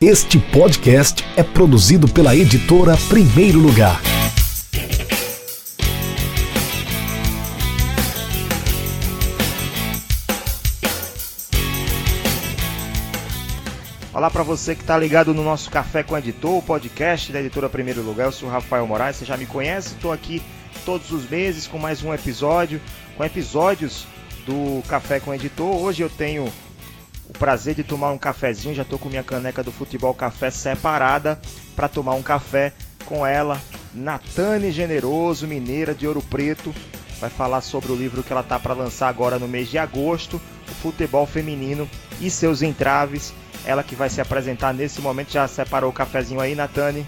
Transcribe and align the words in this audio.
Este 0.00 0.38
podcast 0.38 1.24
é 1.36 1.42
produzido 1.42 2.06
pela 2.06 2.36
editora 2.36 2.96
Primeiro 3.08 3.58
Lugar. 3.58 4.00
Olá 14.14 14.30
para 14.30 14.44
você 14.44 14.76
que 14.76 14.82
está 14.82 14.96
ligado 14.96 15.34
no 15.34 15.42
nosso 15.42 15.68
Café 15.68 16.04
com 16.04 16.16
Editor, 16.16 16.58
o 16.58 16.62
podcast 16.62 17.32
da 17.32 17.40
editora 17.40 17.68
Primeiro 17.68 18.00
Lugar. 18.00 18.26
Eu 18.26 18.32
sou 18.32 18.48
o 18.48 18.52
Rafael 18.52 18.86
Moraes, 18.86 19.16
você 19.16 19.24
já 19.24 19.36
me 19.36 19.46
conhece, 19.46 19.96
estou 19.96 20.12
aqui 20.12 20.40
todos 20.84 21.10
os 21.10 21.28
meses 21.28 21.66
com 21.66 21.76
mais 21.76 22.04
um 22.04 22.14
episódio, 22.14 22.80
com 23.16 23.24
episódios 23.24 24.06
do 24.46 24.80
Café 24.86 25.18
com 25.18 25.34
Editor. 25.34 25.74
Hoje 25.74 26.04
eu 26.04 26.08
tenho 26.08 26.52
o 27.28 27.32
prazer 27.38 27.74
de 27.74 27.84
tomar 27.84 28.10
um 28.10 28.18
cafezinho. 28.18 28.74
Já 28.74 28.82
estou 28.82 28.98
com 28.98 29.08
minha 29.08 29.22
caneca 29.22 29.62
do 29.62 29.72
Futebol 29.72 30.14
Café 30.14 30.50
separada 30.50 31.38
para 31.76 31.88
tomar 31.88 32.14
um 32.14 32.22
café 32.22 32.72
com 33.04 33.26
ela. 33.26 33.60
Natane 33.94 34.70
Generoso, 34.70 35.46
mineira 35.46 35.94
de 35.94 36.06
Ouro 36.06 36.22
Preto, 36.22 36.74
vai 37.20 37.30
falar 37.30 37.60
sobre 37.60 37.90
o 37.90 37.96
livro 37.96 38.22
que 38.22 38.32
ela 38.32 38.42
tá 38.42 38.58
para 38.58 38.74
lançar 38.74 39.08
agora 39.08 39.38
no 39.38 39.48
mês 39.48 39.68
de 39.68 39.78
agosto, 39.78 40.40
o 40.68 40.74
Futebol 40.74 41.26
Feminino 41.26 41.88
e 42.20 42.30
seus 42.30 42.62
entraves. 42.62 43.32
Ela 43.66 43.82
que 43.82 43.94
vai 43.94 44.08
se 44.08 44.20
apresentar 44.20 44.72
nesse 44.72 45.00
momento. 45.00 45.32
Já 45.32 45.46
separou 45.48 45.90
o 45.90 45.92
cafezinho 45.92 46.40
aí, 46.40 46.54
Natane? 46.54 47.04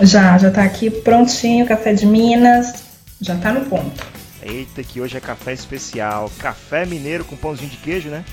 Já, 0.00 0.36
já 0.38 0.50
tá 0.50 0.62
aqui 0.64 0.90
prontinho, 0.90 1.66
café 1.66 1.92
de 1.92 2.06
Minas, 2.06 2.82
já 3.20 3.36
tá 3.36 3.52
no 3.52 3.66
ponto. 3.66 4.04
Eita, 4.42 4.82
que 4.82 5.00
hoje 5.00 5.16
é 5.16 5.20
café 5.20 5.52
especial. 5.52 6.30
Café 6.38 6.84
mineiro 6.84 7.24
com 7.24 7.36
pãozinho 7.36 7.70
de 7.70 7.76
queijo, 7.76 8.08
né? 8.08 8.24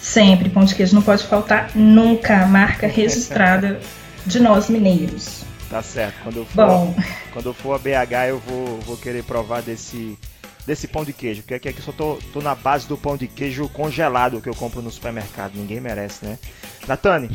Sempre, 0.00 0.48
pão 0.48 0.64
de 0.64 0.74
queijo 0.74 0.94
não 0.94 1.02
pode 1.02 1.24
faltar 1.24 1.70
nunca. 1.74 2.46
Marca 2.46 2.86
registrada 2.88 3.80
de 4.24 4.40
nós 4.40 4.68
mineiros. 4.68 5.44
Tá 5.68 5.82
certo. 5.82 6.14
Quando 6.22 6.36
eu 6.36 6.44
for, 6.46 6.66
Bom. 6.66 6.94
Quando 7.32 7.46
eu 7.46 7.54
for 7.54 7.74
a 7.74 7.78
BH, 7.78 8.28
eu 8.28 8.38
vou, 8.38 8.80
vou 8.80 8.96
querer 8.96 9.24
provar 9.24 9.62
desse, 9.62 10.18
desse 10.66 10.86
pão 10.86 11.04
de 11.04 11.12
queijo. 11.12 11.42
Porque 11.42 11.54
aqui, 11.54 11.68
aqui 11.68 11.82
só 11.82 11.92
tô, 11.92 12.18
tô 12.32 12.40
na 12.40 12.54
base 12.54 12.86
do 12.86 12.96
pão 12.96 13.16
de 13.16 13.26
queijo 13.26 13.68
congelado 13.68 14.40
que 14.40 14.48
eu 14.48 14.54
compro 14.54 14.80
no 14.80 14.90
supermercado. 14.90 15.54
Ninguém 15.54 15.80
merece, 15.80 16.24
né? 16.24 16.38
Natane, 16.86 17.28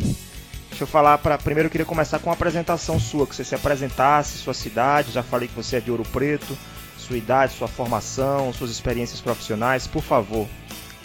deixa 0.69 0.83
eu 0.83 0.87
falar 0.87 1.17
para 1.17 1.37
Primeiro 1.37 1.67
eu 1.67 1.71
queria 1.71 1.85
começar 1.85 2.19
com 2.19 2.29
uma 2.29 2.35
apresentação 2.35 2.99
sua, 2.99 3.27
que 3.27 3.35
você 3.35 3.43
se 3.43 3.55
apresentasse, 3.55 4.37
sua 4.37 4.53
cidade. 4.53 5.11
Já 5.11 5.23
falei 5.23 5.47
que 5.47 5.55
você 5.55 5.77
é 5.77 5.79
de 5.79 5.91
Ouro 5.91 6.03
Preto, 6.03 6.57
sua 6.97 7.17
idade, 7.17 7.53
sua 7.53 7.67
formação, 7.67 8.53
suas 8.53 8.71
experiências 8.71 9.19
profissionais, 9.19 9.87
por 9.87 10.01
favor. 10.01 10.47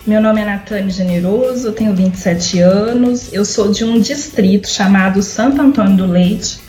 Meu 0.06 0.22
nome 0.22 0.40
é 0.40 0.44
Natane 0.44 0.88
Generoso, 0.88 1.72
tenho 1.72 1.92
27 1.92 2.60
anos, 2.60 3.32
eu 3.32 3.44
sou 3.44 3.72
de 3.72 3.84
um 3.84 3.98
distrito 3.98 4.68
chamado 4.68 5.20
Santo 5.20 5.60
Antônio 5.60 5.96
do 5.96 6.06
Leite, 6.06 6.60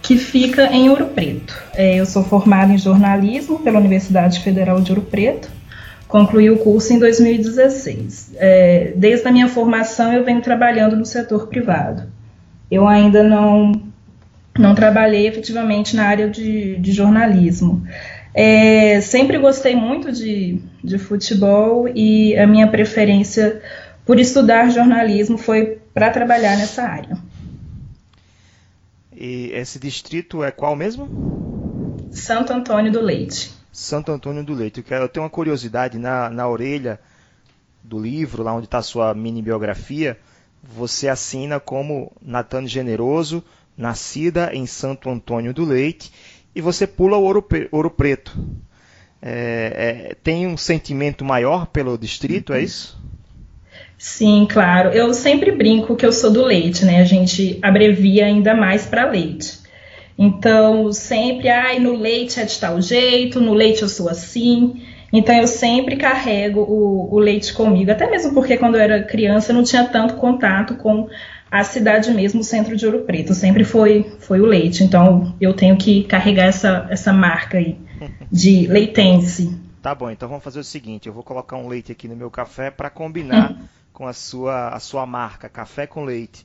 que 0.00 0.16
fica 0.16 0.72
em 0.72 0.88
Ouro 0.88 1.06
Preto. 1.06 1.60
É, 1.74 1.96
eu 1.96 2.06
sou 2.06 2.22
formada 2.22 2.72
em 2.72 2.78
jornalismo 2.78 3.58
pela 3.58 3.80
Universidade 3.80 4.38
Federal 4.38 4.80
de 4.80 4.92
Ouro 4.92 5.02
Preto, 5.02 5.50
concluí 6.06 6.48
o 6.48 6.58
curso 6.58 6.92
em 6.92 7.00
2016. 7.00 8.34
É, 8.36 8.92
desde 8.94 9.26
a 9.26 9.32
minha 9.32 9.48
formação 9.48 10.12
eu 10.12 10.24
venho 10.24 10.40
trabalhando 10.40 10.94
no 10.94 11.04
setor 11.04 11.48
privado. 11.48 12.04
Eu 12.70 12.86
ainda 12.86 13.24
não, 13.24 13.72
não 14.56 14.76
trabalhei 14.76 15.26
efetivamente 15.26 15.96
na 15.96 16.04
área 16.04 16.30
de, 16.30 16.76
de 16.76 16.92
jornalismo. 16.92 17.82
É, 18.38 19.00
sempre 19.00 19.38
gostei 19.38 19.74
muito 19.74 20.12
de, 20.12 20.60
de 20.84 20.98
futebol 20.98 21.88
e 21.88 22.36
a 22.36 22.46
minha 22.46 22.70
preferência 22.70 23.62
por 24.04 24.20
estudar 24.20 24.70
jornalismo 24.70 25.38
foi 25.38 25.78
para 25.94 26.10
trabalhar 26.10 26.54
nessa 26.58 26.82
área. 26.82 27.16
E 29.10 29.50
esse 29.54 29.78
distrito 29.78 30.44
é 30.44 30.50
qual 30.50 30.76
mesmo? 30.76 31.96
Santo 32.10 32.52
Antônio 32.52 32.92
do 32.92 33.00
Leite. 33.00 33.50
Santo 33.72 34.12
Antônio 34.12 34.44
do 34.44 34.52
Leite. 34.52 34.84
Eu 34.90 35.08
tenho 35.08 35.24
uma 35.24 35.30
curiosidade 35.30 35.98
na, 35.98 36.28
na 36.28 36.46
orelha 36.46 37.00
do 37.82 37.98
livro, 37.98 38.42
lá 38.42 38.52
onde 38.52 38.66
está 38.66 38.78
a 38.78 38.82
sua 38.82 39.14
mini 39.14 39.40
biografia, 39.40 40.18
você 40.62 41.08
assina 41.08 41.58
como 41.58 42.12
Natane 42.20 42.68
Generoso, 42.68 43.42
nascida 43.74 44.50
em 44.52 44.66
Santo 44.66 45.08
Antônio 45.08 45.54
do 45.54 45.64
Leite 45.64 46.12
e 46.56 46.60
você 46.62 46.86
pula 46.86 47.18
o 47.18 47.22
Ouro, 47.22 47.46
Ouro 47.70 47.90
Preto. 47.90 48.34
É, 49.20 50.08
é, 50.10 50.14
tem 50.14 50.46
um 50.46 50.56
sentimento 50.56 51.22
maior 51.22 51.66
pelo 51.66 51.98
distrito, 51.98 52.54
é 52.54 52.62
isso? 52.62 52.98
Sim, 53.98 54.46
claro. 54.50 54.88
Eu 54.88 55.12
sempre 55.12 55.52
brinco 55.52 55.94
que 55.94 56.06
eu 56.06 56.12
sou 56.12 56.30
do 56.30 56.42
leite, 56.42 56.82
né? 56.86 57.02
A 57.02 57.04
gente 57.04 57.58
abrevia 57.60 58.24
ainda 58.24 58.54
mais 58.54 58.86
para 58.86 59.10
leite. 59.10 59.58
Então, 60.18 60.90
sempre, 60.92 61.50
ai, 61.50 61.78
no 61.78 61.94
leite 61.94 62.40
é 62.40 62.44
de 62.44 62.58
tal 62.58 62.80
jeito, 62.80 63.38
no 63.38 63.52
leite 63.52 63.82
eu 63.82 63.88
sou 63.88 64.08
assim. 64.08 64.82
Então, 65.12 65.34
eu 65.34 65.46
sempre 65.46 65.96
carrego 65.96 66.60
o, 66.60 67.14
o 67.14 67.18
leite 67.18 67.52
comigo, 67.52 67.90
até 67.90 68.10
mesmo 68.10 68.32
porque 68.32 68.56
quando 68.56 68.76
eu 68.76 68.80
era 68.80 69.02
criança 69.02 69.52
eu 69.52 69.56
não 69.56 69.62
tinha 69.62 69.84
tanto 69.84 70.14
contato 70.14 70.76
com 70.76 71.06
a 71.50 71.62
cidade 71.62 72.10
mesmo, 72.10 72.40
o 72.40 72.44
centro 72.44 72.76
de 72.76 72.84
Ouro 72.86 73.04
Preto, 73.04 73.34
sempre 73.34 73.64
foi, 73.64 74.16
foi 74.20 74.40
o 74.40 74.46
leite. 74.46 74.82
Então 74.82 75.34
eu 75.40 75.54
tenho 75.54 75.76
que 75.76 76.04
carregar 76.04 76.44
essa, 76.44 76.86
essa 76.90 77.12
marca 77.12 77.58
aí 77.58 77.78
de 78.30 78.66
leitense. 78.68 79.58
Tá 79.80 79.94
bom, 79.94 80.10
então 80.10 80.28
vamos 80.28 80.42
fazer 80.42 80.58
o 80.58 80.64
seguinte: 80.64 81.06
eu 81.06 81.12
vou 81.12 81.22
colocar 81.22 81.56
um 81.56 81.68
leite 81.68 81.92
aqui 81.92 82.08
no 82.08 82.16
meu 82.16 82.30
café 82.30 82.70
para 82.70 82.90
combinar 82.90 83.56
com 83.92 84.06
a 84.06 84.12
sua, 84.12 84.70
a 84.70 84.80
sua 84.80 85.06
marca, 85.06 85.48
café 85.48 85.86
com 85.86 86.04
leite. 86.04 86.44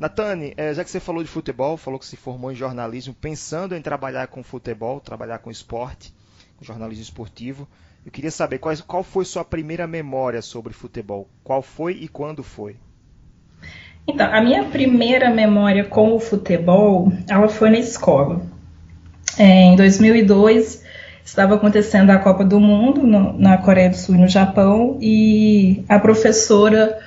Natane, 0.00 0.54
é, 0.56 0.72
já 0.74 0.84
que 0.84 0.90
você 0.90 1.00
falou 1.00 1.22
de 1.24 1.28
futebol, 1.28 1.76
falou 1.76 1.98
que 1.98 2.06
se 2.06 2.16
formou 2.16 2.52
em 2.52 2.54
jornalismo, 2.54 3.14
pensando 3.14 3.74
em 3.74 3.82
trabalhar 3.82 4.28
com 4.28 4.44
futebol, 4.44 5.00
trabalhar 5.00 5.38
com 5.38 5.50
esporte, 5.50 6.14
com 6.56 6.64
jornalismo 6.64 7.02
esportivo, 7.02 7.68
eu 8.06 8.12
queria 8.12 8.30
saber 8.30 8.58
qual, 8.58 8.76
qual 8.86 9.02
foi 9.02 9.24
sua 9.24 9.44
primeira 9.44 9.86
memória 9.86 10.40
sobre 10.40 10.72
futebol? 10.72 11.28
Qual 11.42 11.62
foi 11.62 11.94
e 11.94 12.06
quando 12.06 12.44
foi? 12.44 12.76
Então, 14.08 14.26
a 14.32 14.40
minha 14.40 14.64
primeira 14.64 15.28
memória 15.28 15.84
com 15.84 16.14
o 16.14 16.18
futebol, 16.18 17.12
ela 17.28 17.46
foi 17.46 17.68
na 17.68 17.78
escola. 17.78 18.40
É, 19.38 19.64
em 19.64 19.76
2002, 19.76 20.82
estava 21.22 21.56
acontecendo 21.56 22.08
a 22.08 22.18
Copa 22.18 22.42
do 22.42 22.58
Mundo 22.58 23.06
no, 23.06 23.38
na 23.38 23.58
Coreia 23.58 23.90
do 23.90 23.96
Sul 23.96 24.14
e 24.14 24.18
no 24.18 24.26
Japão, 24.26 24.96
e 24.98 25.84
a 25.86 25.98
professora 25.98 26.98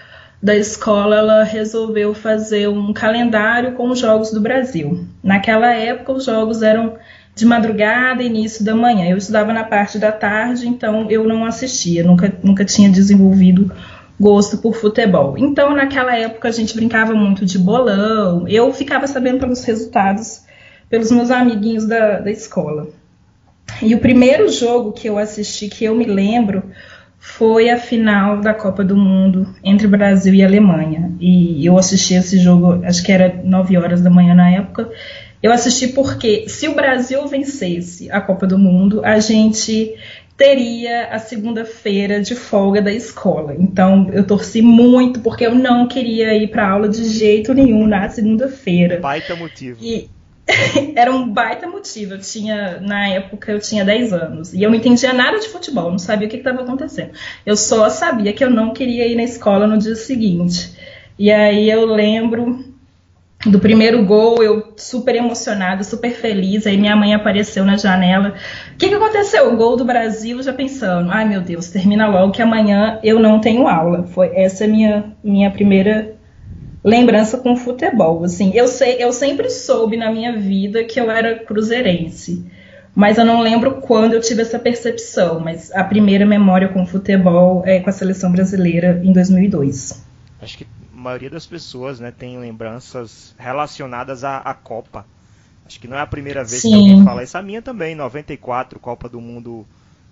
da 0.41 0.55
escola 0.55 1.17
ela 1.17 1.43
resolveu 1.43 2.13
fazer 2.13 2.69
um 2.69 2.93
calendário 2.93 3.73
com 3.73 3.89
os 3.89 3.99
jogos 3.99 4.31
do 4.31 4.39
Brasil. 4.39 5.03
Naquela 5.23 5.73
época, 5.73 6.13
os 6.13 6.25
jogos 6.25 6.61
eram 6.61 6.97
de 7.35 7.45
madrugada, 7.45 8.21
início 8.21 8.63
da 8.63 8.75
manhã. 8.75 9.09
Eu 9.09 9.17
estudava 9.17 9.51
na 9.51 9.63
parte 9.63 9.97
da 9.97 10.11
tarde, 10.11 10.67
então 10.67 11.09
eu 11.09 11.27
não 11.27 11.45
assistia, 11.45 12.03
nunca, 12.03 12.31
nunca 12.43 12.63
tinha 12.63 12.89
desenvolvido 12.89 13.71
gosto 14.21 14.59
por 14.59 14.75
futebol. 14.75 15.35
Então, 15.37 15.75
naquela 15.75 16.15
época, 16.15 16.47
a 16.47 16.51
gente 16.51 16.75
brincava 16.75 17.13
muito 17.13 17.43
de 17.43 17.57
bolão. 17.57 18.47
Eu 18.47 18.71
ficava 18.71 19.07
sabendo 19.07 19.39
pelos 19.39 19.63
resultados, 19.63 20.43
pelos 20.87 21.11
meus 21.11 21.31
amiguinhos 21.31 21.87
da, 21.87 22.19
da 22.19 22.29
escola. 22.29 22.87
E 23.81 23.95
o 23.95 23.99
primeiro 23.99 24.47
jogo 24.49 24.91
que 24.91 25.09
eu 25.09 25.17
assisti, 25.17 25.67
que 25.67 25.85
eu 25.85 25.95
me 25.95 26.05
lembro, 26.05 26.63
foi 27.17 27.69
a 27.69 27.77
final 27.77 28.39
da 28.41 28.53
Copa 28.53 28.83
do 28.83 28.95
Mundo 28.95 29.47
entre 29.63 29.87
Brasil 29.87 30.35
e 30.35 30.43
Alemanha. 30.43 31.11
E 31.19 31.65
eu 31.65 31.77
assisti 31.77 32.13
esse 32.13 32.37
jogo, 32.37 32.85
acho 32.85 33.03
que 33.03 33.11
era 33.11 33.41
9 33.43 33.75
horas 33.77 34.01
da 34.01 34.09
manhã 34.09 34.35
na 34.35 34.51
época. 34.51 34.87
Eu 35.41 35.51
assisti 35.51 35.87
porque 35.87 36.47
se 36.47 36.67
o 36.67 36.75
Brasil 36.75 37.27
vencesse 37.27 38.11
a 38.11 38.21
Copa 38.21 38.45
do 38.45 38.59
Mundo, 38.59 39.03
a 39.03 39.19
gente 39.19 39.95
teria 40.37 41.07
a 41.07 41.19
segunda-feira 41.19 42.21
de 42.21 42.35
folga 42.35 42.81
da 42.81 42.91
escola. 42.91 43.55
Então 43.57 44.09
eu 44.11 44.25
torci 44.25 44.61
muito 44.61 45.19
porque 45.19 45.45
eu 45.45 45.53
não 45.53 45.87
queria 45.87 46.35
ir 46.35 46.47
para 46.47 46.69
aula 46.69 46.89
de 46.89 47.03
jeito 47.05 47.53
nenhum 47.53 47.85
na 47.85 48.09
segunda-feira. 48.09 48.99
Baita 48.99 49.35
motivo. 49.35 49.77
E 49.81 50.09
era 50.95 51.11
um 51.11 51.29
baita 51.29 51.67
motivo. 51.67 52.15
Eu 52.15 52.19
tinha, 52.19 52.79
na 52.79 53.07
época, 53.09 53.51
eu 53.51 53.59
tinha 53.59 53.85
10 53.85 54.13
anos. 54.13 54.53
E 54.53 54.63
eu 54.63 54.69
não 54.69 54.77
entendia 54.77 55.13
nada 55.13 55.39
de 55.39 55.47
futebol, 55.49 55.91
não 55.91 55.99
sabia 55.99 56.27
o 56.27 56.29
que 56.29 56.37
estava 56.37 56.61
acontecendo. 56.61 57.11
Eu 57.45 57.55
só 57.55 57.89
sabia 57.89 58.33
que 58.33 58.43
eu 58.43 58.49
não 58.49 58.73
queria 58.73 59.07
ir 59.07 59.15
na 59.15 59.23
escola 59.23 59.67
no 59.67 59.77
dia 59.77 59.95
seguinte. 59.95 60.75
E 61.17 61.31
aí 61.31 61.69
eu 61.69 61.85
lembro 61.85 62.70
do 63.45 63.59
primeiro 63.59 64.05
gol, 64.05 64.43
eu 64.43 64.73
super 64.77 65.15
emocionada, 65.15 65.83
super 65.83 66.11
feliz. 66.11 66.67
Aí 66.67 66.77
minha 66.77 66.95
mãe 66.95 67.13
apareceu 67.13 67.65
na 67.65 67.75
janela. 67.75 68.35
O 68.73 68.77
que, 68.77 68.89
que 68.89 68.95
aconteceu? 68.95 69.51
O 69.51 69.57
gol 69.57 69.75
do 69.75 69.85
Brasil, 69.85 70.41
já 70.43 70.53
pensando, 70.53 71.09
ai 71.11 71.27
meu 71.27 71.41
Deus, 71.41 71.69
termina 71.69 72.07
logo 72.07 72.31
que 72.31 72.41
amanhã 72.41 72.99
eu 73.03 73.19
não 73.19 73.39
tenho 73.39 73.67
aula. 73.67 74.03
Foi 74.03 74.31
essa 74.35 74.67
minha 74.67 75.15
minha 75.23 75.49
primeira 75.49 76.15
lembrança 76.83 77.37
com 77.37 77.55
futebol. 77.55 78.23
Assim, 78.23 78.51
eu 78.53 78.67
sei, 78.67 78.97
eu 78.99 79.11
sempre 79.11 79.49
soube 79.49 79.97
na 79.97 80.11
minha 80.11 80.37
vida 80.37 80.83
que 80.83 80.99
eu 80.99 81.09
era 81.09 81.39
cruzeirense, 81.39 82.45
mas 82.93 83.17
eu 83.17 83.25
não 83.25 83.41
lembro 83.41 83.81
quando 83.81 84.13
eu 84.13 84.21
tive 84.21 84.43
essa 84.43 84.59
percepção. 84.59 85.39
Mas 85.39 85.71
a 85.71 85.83
primeira 85.83 86.27
memória 86.27 86.67
com 86.67 86.85
futebol 86.85 87.63
é 87.65 87.79
com 87.79 87.89
a 87.89 87.93
seleção 87.93 88.31
brasileira 88.31 89.01
em 89.03 89.11
2002. 89.11 90.05
Acho 90.41 90.57
que 90.59 90.80
maioria 91.01 91.29
das 91.29 91.45
pessoas 91.45 91.99
né, 91.99 92.11
tem 92.11 92.37
lembranças 92.39 93.35
relacionadas 93.37 94.23
à, 94.23 94.37
à 94.37 94.53
Copa. 94.53 95.05
Acho 95.65 95.79
que 95.79 95.87
não 95.87 95.97
é 95.97 96.01
a 96.01 96.07
primeira 96.07 96.43
vez 96.43 96.61
Sim. 96.61 96.69
que 96.69 96.75
alguém 96.75 97.03
fala 97.03 97.23
isso. 97.23 97.37
A 97.37 97.41
minha 97.41 97.61
também, 97.61 97.95
94, 97.95 98.79
Copa 98.79 99.09
do 99.09 99.19
Mundo, 99.19 99.65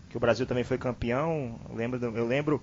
que 0.09 0.17
o 0.17 0.19
Brasil 0.19 0.45
também 0.45 0.63
foi 0.63 0.77
campeão. 0.77 1.59
Eu 1.69 1.75
lembro, 1.75 2.17
eu 2.17 2.27
lembro 2.27 2.61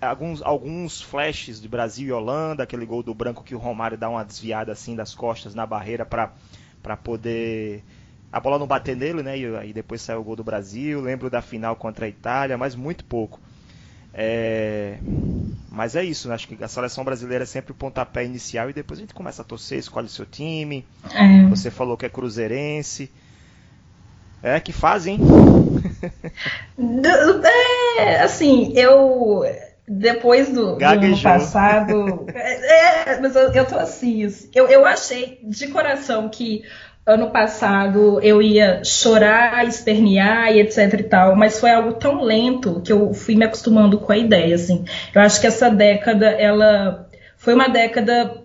alguns, 0.00 0.42
alguns 0.42 1.00
flashes 1.00 1.60
de 1.60 1.68
Brasil 1.68 2.08
e 2.08 2.12
Holanda, 2.12 2.62
aquele 2.62 2.86
gol 2.86 3.02
do 3.02 3.14
branco 3.14 3.44
que 3.44 3.54
o 3.54 3.58
Romário 3.58 3.98
dá 3.98 4.08
uma 4.08 4.24
desviada 4.24 4.72
assim 4.72 4.94
das 4.94 5.14
costas 5.14 5.54
na 5.54 5.66
barreira 5.66 6.04
para 6.04 6.96
poder 6.96 7.82
a 8.30 8.40
bola 8.40 8.58
não 8.58 8.66
bater 8.66 8.94
nele, 8.94 9.22
né? 9.22 9.38
E 9.38 9.56
aí 9.56 9.72
depois 9.72 10.02
saiu 10.02 10.20
o 10.20 10.24
gol 10.24 10.36
do 10.36 10.44
Brasil. 10.44 11.00
Lembro 11.00 11.30
da 11.30 11.40
final 11.40 11.74
contra 11.76 12.06
a 12.06 12.08
Itália, 12.08 12.58
mas 12.58 12.74
muito 12.74 13.04
pouco. 13.04 13.40
É... 14.12 14.98
Mas 15.70 15.94
é 15.94 16.02
isso, 16.02 16.28
né? 16.28 16.34
acho 16.34 16.48
que 16.48 16.62
a 16.62 16.68
seleção 16.68 17.04
brasileira 17.04 17.44
é 17.44 17.46
sempre 17.46 17.72
o 17.72 17.74
pontapé 17.74 18.24
inicial 18.24 18.70
e 18.70 18.72
depois 18.72 18.98
a 18.98 19.02
gente 19.02 19.14
começa 19.14 19.42
a 19.42 19.44
torcer, 19.44 19.78
escolhe 19.78 20.08
seu 20.08 20.24
time. 20.24 20.86
É. 21.12 21.46
Você 21.48 21.70
falou 21.70 21.96
que 21.96 22.06
é 22.06 22.08
cruzeirense. 22.08 23.10
É, 24.42 24.60
que 24.60 24.72
fazem. 24.72 25.18
é, 27.98 28.22
assim, 28.22 28.72
eu 28.76 29.44
depois 29.88 30.48
do, 30.50 30.76
do 30.76 30.84
ano 30.84 31.22
passado. 31.22 32.26
é, 32.34 33.12
é, 33.12 33.20
mas 33.20 33.34
eu, 33.34 33.52
eu 33.52 33.64
tô 33.64 33.76
assim, 33.76 34.24
assim, 34.24 34.50
eu, 34.54 34.68
eu 34.68 34.84
achei 34.84 35.40
de 35.42 35.68
coração 35.68 36.28
que 36.28 36.62
ano 37.08 37.30
passado 37.30 38.20
eu 38.22 38.42
ia 38.42 38.82
chorar, 38.84 39.66
espernear 39.66 40.52
e 40.52 40.60
etc 40.60 40.92
e 40.92 41.02
tal, 41.04 41.34
mas 41.34 41.58
foi 41.58 41.70
algo 41.70 41.94
tão 41.94 42.22
lento 42.22 42.82
que 42.82 42.92
eu 42.92 43.14
fui 43.14 43.34
me 43.34 43.46
acostumando 43.46 43.98
com 43.98 44.12
a 44.12 44.18
ideia, 44.18 44.54
assim. 44.54 44.84
Eu 45.14 45.22
acho 45.22 45.40
que 45.40 45.46
essa 45.46 45.70
década, 45.70 46.26
ela 46.26 47.08
foi 47.38 47.54
uma 47.54 47.66
década 47.66 48.42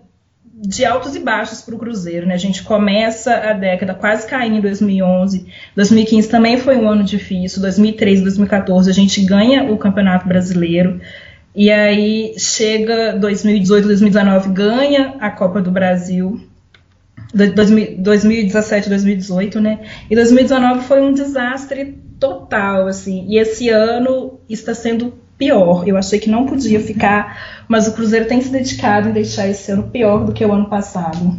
de 0.56 0.82
altos 0.82 1.14
e 1.14 1.18
baixos 1.18 1.60
para 1.60 1.74
o 1.74 1.78
Cruzeiro, 1.78 2.26
né? 2.26 2.34
A 2.34 2.38
gente 2.38 2.62
começa 2.62 3.34
a 3.34 3.52
década 3.52 3.92
quase 3.92 4.26
caindo 4.26 4.56
em 4.56 4.60
2011, 4.62 5.46
2015 5.76 6.28
também 6.30 6.56
foi 6.56 6.78
um 6.78 6.88
ano 6.88 7.04
difícil, 7.04 7.60
2013, 7.60 8.22
2014 8.22 8.88
a 8.88 8.94
gente 8.94 9.20
ganha 9.26 9.64
o 9.70 9.76
Campeonato 9.76 10.26
Brasileiro, 10.26 11.02
e 11.54 11.70
aí 11.70 12.34
chega 12.38 13.12
2018, 13.12 13.86
2019 13.88 14.48
ganha 14.50 15.16
a 15.20 15.30
Copa 15.30 15.60
do 15.60 15.70
Brasil, 15.70 16.40
2017, 17.32 18.88
2018, 18.88 19.60
né? 19.60 19.86
E 20.10 20.14
2019 20.14 20.84
foi 20.86 21.00
um 21.00 21.12
desastre 21.12 21.98
total, 22.18 22.86
assim. 22.86 23.26
E 23.28 23.38
esse 23.38 23.68
ano 23.68 24.40
está 24.48 24.74
sendo 24.74 25.14
pior. 25.38 25.86
Eu 25.86 25.96
achei 25.96 26.18
que 26.18 26.30
não 26.30 26.46
podia 26.46 26.80
ficar, 26.80 27.64
mas 27.68 27.86
o 27.86 27.92
Cruzeiro 27.92 28.26
tem 28.26 28.40
se 28.40 28.50
dedicado 28.50 29.08
em 29.08 29.12
deixar 29.12 29.48
esse 29.48 29.70
ano 29.72 29.90
pior 29.90 30.24
do 30.24 30.32
que 30.32 30.44
o 30.44 30.52
ano 30.52 30.68
passado. 30.68 31.36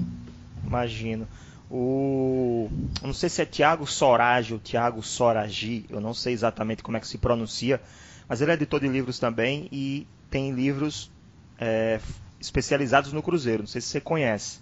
Imagino. 0.65 1.27
O 1.69 2.69
não 3.01 3.13
sei 3.13 3.29
se 3.29 3.41
é 3.41 3.45
Tiago 3.45 3.87
Sorage 3.87 4.53
ou 4.53 4.59
Tiago 4.59 5.01
Soragi, 5.01 5.85
eu 5.89 5.99
não 5.99 6.13
sei 6.13 6.33
exatamente 6.33 6.83
como 6.83 6.95
é 6.95 6.99
que 6.99 7.07
se 7.07 7.17
pronuncia, 7.17 7.81
mas 8.29 8.41
ele 8.41 8.51
é 8.51 8.53
editor 8.53 8.79
de 8.79 8.87
livros 8.87 9.17
também 9.17 9.67
e 9.71 10.07
tem 10.29 10.51
livros 10.51 11.11
é, 11.59 11.99
especializados 12.39 13.13
no 13.13 13.21
Cruzeiro. 13.21 13.63
Não 13.63 13.67
sei 13.67 13.81
se 13.81 13.87
você 13.87 14.01
conhece. 14.01 14.59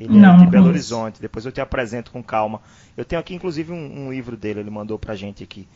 Ele 0.00 0.16
é 0.16 0.20
não, 0.20 0.36
é 0.36 0.38
de 0.38 0.46
Belo 0.46 0.68
Horizonte. 0.68 1.20
Depois 1.20 1.44
eu 1.44 1.52
te 1.52 1.60
apresento 1.60 2.10
com 2.10 2.22
calma. 2.22 2.62
Eu 2.96 3.04
tenho 3.04 3.20
aqui, 3.20 3.34
inclusive, 3.34 3.70
um, 3.70 4.06
um 4.06 4.12
livro 4.12 4.34
dele. 4.34 4.60
Ele 4.60 4.70
mandou 4.70 4.98
pra 4.98 5.14
gente 5.14 5.44
aqui. 5.44 5.68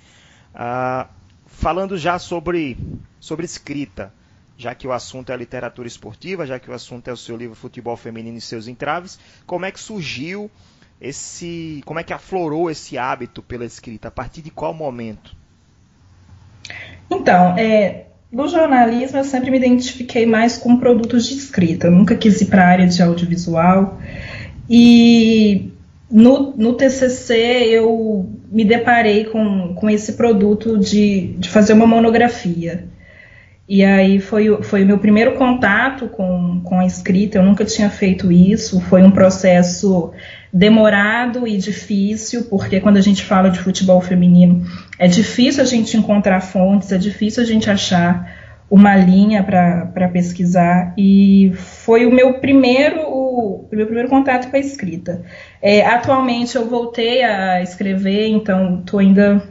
Ah, 0.55 1.09
falando 1.47 1.99
já 1.99 2.19
sobre, 2.19 2.79
sobre 3.21 3.45
escrita, 3.45 4.13
já 4.57 4.75
que 4.75 4.87
o 4.87 4.93
assunto 4.93 5.31
é 5.31 5.35
a 5.35 5.37
literatura 5.37 5.87
esportiva, 5.87 6.47
já 6.47 6.59
que 6.59 6.71
o 6.71 6.73
assunto 6.73 7.09
é 7.09 7.13
o 7.13 7.17
seu 7.17 7.37
livro 7.37 7.55
Futebol 7.55 7.97
Feminino 7.99 8.39
e 8.39 8.41
seus 8.41 8.67
entraves, 8.67 9.19
como 9.47 9.67
é 9.67 9.71
que 9.71 9.79
surgiu 9.79 10.51
esse, 10.99 11.83
como 11.85 12.01
é 12.01 12.03
que 12.03 12.13
aflorou 12.13 12.71
esse 12.71 12.97
hábito 12.97 13.43
pela 13.43 13.67
escrita? 13.67 14.09
A 14.09 14.11
partir 14.11 14.41
de 14.41 14.51
qual 14.51 14.73
momento? 14.73 15.37
Então, 17.11 17.59
é, 17.59 18.04
no 18.35 18.49
jornalismo, 18.49 19.19
eu 19.19 19.25
sempre 19.25 19.51
me 19.51 19.59
identifiquei 19.59 20.27
mais 20.27 20.59
com 20.59 20.77
produtos 20.77 21.27
de 21.27 21.35
escrita. 21.35 21.87
Eu 21.87 21.93
nunca 21.93 22.17
quis 22.17 22.41
ir 22.41 22.47
para 22.47 22.65
a 22.65 22.69
área 22.69 22.87
de 22.87 23.01
audiovisual. 23.01 23.99
E 24.69 25.71
no, 26.11 26.53
no 26.57 26.75
TCC, 26.75 27.35
eu 27.71 28.29
me 28.51 28.65
deparei 28.65 29.25
com, 29.27 29.75
com 29.75 29.89
esse 29.89 30.15
produto 30.15 30.77
de, 30.79 31.35
de 31.39 31.49
fazer 31.49 31.75
uma 31.75 31.87
monografia. 31.87 32.89
E 33.69 33.83
aí 33.85 34.21
foi, 34.21 34.63
foi 34.63 34.83
o 34.83 34.87
meu 34.87 34.99
primeiro 34.99 35.37
contato 35.37 36.09
com, 36.09 36.61
com 36.63 36.81
a 36.81 36.87
escrita, 36.87 37.39
eu 37.39 37.43
nunca 37.43 37.65
tinha 37.65 37.89
feito 37.89 38.31
isso, 38.31 38.79
foi 38.81 39.03
um 39.03 39.11
processo 39.11 40.13
demorado 40.55 41.49
e 41.49 41.59
difícil, 41.59 42.45
porque 42.45 42.81
quando 42.81 42.97
a 42.97 43.01
gente 43.01 43.25
fala 43.25 43.51
de 43.51 43.59
futebol 43.59 44.01
feminino, 44.01 44.65
é 44.97 45.09
difícil 45.09 45.61
a 45.61 45.67
gente 45.67 45.97
encontrar 45.97 46.41
fontes, 46.41 46.93
é 46.93 46.97
difícil 46.97 47.43
a 47.43 47.47
gente 47.47 47.69
achar 47.69 48.33
uma 48.71 48.95
linha 48.95 49.43
para 49.43 50.09
pesquisar 50.09 50.95
e 50.97 51.53
foi 51.57 52.07
o 52.07 52.15
meu 52.15 52.35
primeiro 52.35 53.01
o, 53.01 53.67
meu 53.73 53.85
primeiro 53.85 54.09
contato 54.09 54.49
com 54.49 54.57
a 54.57 54.61
escrita. 54.61 55.25
É, 55.61 55.85
atualmente 55.85 56.55
eu 56.55 56.69
voltei 56.69 57.25
a 57.25 57.61
escrever, 57.61 58.29
então 58.29 58.79
estou 58.79 59.01
ainda 59.01 59.43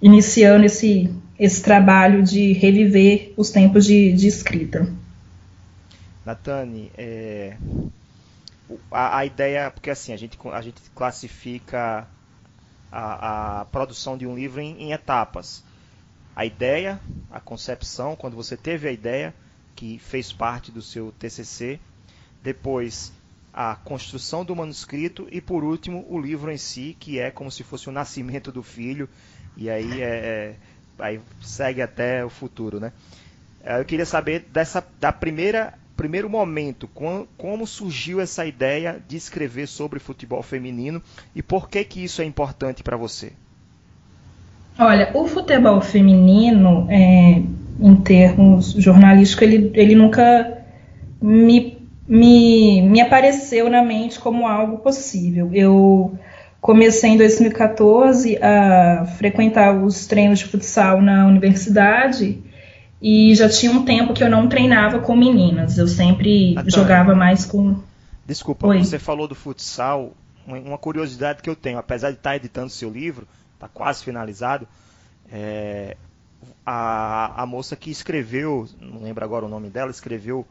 iniciando 0.00 0.64
esse, 0.64 1.12
esse 1.36 1.60
trabalho 1.60 2.22
de 2.22 2.52
reviver 2.52 3.32
os 3.36 3.50
tempos 3.50 3.84
de, 3.84 4.12
de 4.12 4.28
escrita. 4.28 4.86
Natane, 6.24 6.92
é, 6.96 7.54
a, 8.90 9.18
a, 9.18 9.26
ideia, 9.26 9.70
porque 9.70 9.90
assim, 9.90 10.12
a 10.12 10.16
gente, 10.16 10.38
a 10.52 10.60
gente 10.60 10.80
classifica 10.94 12.08
a, 12.90 13.60
a 13.60 13.64
produção 13.66 14.16
de 14.16 14.26
um 14.26 14.34
livro 14.34 14.60
em, 14.60 14.82
em, 14.82 14.92
etapas. 14.92 15.64
A 16.34 16.44
ideia, 16.44 17.00
a 17.30 17.40
concepção, 17.40 18.16
quando 18.16 18.36
você 18.36 18.56
teve 18.56 18.88
a 18.88 18.92
ideia, 18.92 19.34
que 19.74 19.98
fez 19.98 20.32
parte 20.32 20.70
do 20.72 20.82
seu 20.82 21.12
TCC, 21.12 21.78
depois 22.42 23.12
a 23.52 23.74
construção 23.74 24.44
do 24.44 24.54
manuscrito 24.54 25.26
e 25.30 25.40
por 25.40 25.64
último 25.64 26.06
o 26.10 26.20
livro 26.20 26.50
em 26.50 26.58
si, 26.58 26.94
que 26.98 27.18
é 27.18 27.30
como 27.30 27.50
se 27.50 27.62
fosse 27.62 27.88
o 27.88 27.92
nascimento 27.92 28.52
do 28.52 28.62
filho, 28.62 29.08
e 29.56 29.70
aí 29.70 30.02
é, 30.02 30.06
é 30.06 30.56
aí 30.98 31.20
segue 31.40 31.80
até 31.80 32.24
o 32.24 32.28
futuro, 32.28 32.78
né? 32.78 32.92
Eu 33.64 33.84
queria 33.84 34.06
saber 34.06 34.40
dessa 34.40 34.86
da 35.00 35.10
primeira 35.10 35.74
primeiro 35.96 36.28
momento, 36.28 36.88
como 37.36 37.66
surgiu 37.66 38.20
essa 38.20 38.44
ideia 38.44 39.00
de 39.08 39.16
escrever 39.16 39.66
sobre 39.66 39.98
futebol 39.98 40.42
feminino 40.42 41.02
e 41.34 41.42
por 41.42 41.68
que 41.68 41.82
que 41.84 42.04
isso 42.04 42.20
é 42.20 42.24
importante 42.24 42.82
para 42.82 42.96
você? 42.96 43.32
Olha, 44.78 45.10
o 45.14 45.26
futebol 45.26 45.80
feminino, 45.80 46.86
é, 46.90 47.40
em 47.80 47.96
termos 47.96 48.72
jornalísticos, 48.72 49.42
ele, 49.42 49.70
ele 49.74 49.94
nunca 49.94 50.58
me, 51.20 51.78
me, 52.06 52.82
me 52.82 53.00
apareceu 53.00 53.70
na 53.70 53.82
mente 53.82 54.18
como 54.20 54.46
algo 54.46 54.78
possível. 54.78 55.48
Eu 55.54 56.18
comecei 56.60 57.10
em 57.10 57.16
2014 57.16 58.38
a 58.42 59.06
frequentar 59.16 59.74
os 59.74 60.06
treinos 60.06 60.40
de 60.40 60.44
futsal 60.44 61.00
na 61.00 61.26
universidade 61.26 62.42
e 63.00 63.34
já 63.34 63.48
tinha 63.48 63.72
um 63.72 63.84
tempo 63.84 64.14
que 64.14 64.22
eu 64.22 64.30
não 64.30 64.48
treinava 64.48 64.98
com 64.98 65.14
meninas. 65.14 65.78
Eu 65.78 65.86
sempre 65.86 66.54
ah, 66.56 66.62
tá. 66.62 66.70
jogava 66.70 67.14
mais 67.14 67.44
com. 67.44 67.76
Desculpa, 68.24 68.68
Oi. 68.68 68.78
você 68.78 68.98
falou 68.98 69.28
do 69.28 69.34
futsal. 69.34 70.12
Uma 70.46 70.78
curiosidade 70.78 71.42
que 71.42 71.50
eu 71.50 71.56
tenho, 71.56 71.76
apesar 71.76 72.12
de 72.12 72.18
estar 72.18 72.36
editando 72.36 72.70
seu 72.70 72.88
livro, 72.88 73.26
está 73.54 73.66
quase 73.66 74.04
finalizado. 74.04 74.66
É, 75.30 75.96
a, 76.64 77.42
a 77.42 77.46
moça 77.46 77.74
que 77.74 77.90
escreveu, 77.90 78.68
não 78.80 79.02
lembro 79.02 79.24
agora 79.24 79.44
o 79.44 79.48
nome 79.48 79.68
dela, 79.68 79.90
escreveu, 79.90 80.46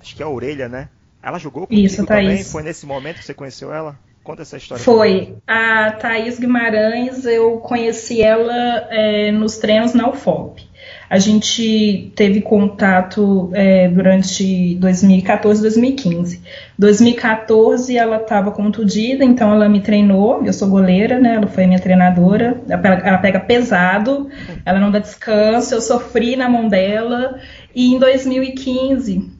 acho 0.00 0.16
que 0.16 0.22
é 0.22 0.26
a 0.26 0.28
Orelha, 0.28 0.68
né? 0.68 0.88
Ela 1.22 1.38
jogou 1.38 1.66
comigo 1.66 1.86
Isso, 1.86 2.04
também? 2.04 2.42
Foi 2.44 2.62
nesse 2.62 2.84
momento 2.84 3.18
que 3.18 3.24
você 3.24 3.34
conheceu 3.34 3.72
ela? 3.72 3.98
Conta 4.22 4.42
essa 4.42 4.56
história. 4.56 4.82
Foi. 4.84 5.36
A 5.46 5.92
Thaís 5.92 6.38
Guimarães, 6.38 7.24
eu 7.24 7.58
conheci 7.58 8.20
ela 8.20 8.54
é, 8.90 9.32
nos 9.32 9.56
treinos 9.56 9.94
na 9.94 10.08
UFOP. 10.08 10.67
A 11.10 11.18
gente 11.18 12.12
teve 12.14 12.42
contato 12.42 13.50
é, 13.54 13.88
durante 13.88 14.74
2014 14.74 15.62
2015. 15.62 16.42
2014 16.78 17.96
ela 17.96 18.18
estava 18.18 18.50
contundida, 18.50 19.24
então 19.24 19.50
ela 19.52 19.68
me 19.70 19.80
treinou. 19.80 20.44
Eu 20.44 20.52
sou 20.52 20.68
goleira, 20.68 21.18
né? 21.18 21.36
Ela 21.36 21.46
foi 21.46 21.66
minha 21.66 21.80
treinadora. 21.80 22.60
Ela 22.68 23.18
pega 23.18 23.40
pesado, 23.40 24.28
ela 24.66 24.78
não 24.78 24.90
dá 24.90 24.98
descanso. 24.98 25.74
Eu 25.74 25.80
sofri 25.80 26.36
na 26.36 26.48
mão 26.48 26.68
dela. 26.68 27.38
E 27.74 27.94
em 27.94 27.98
2015 27.98 29.30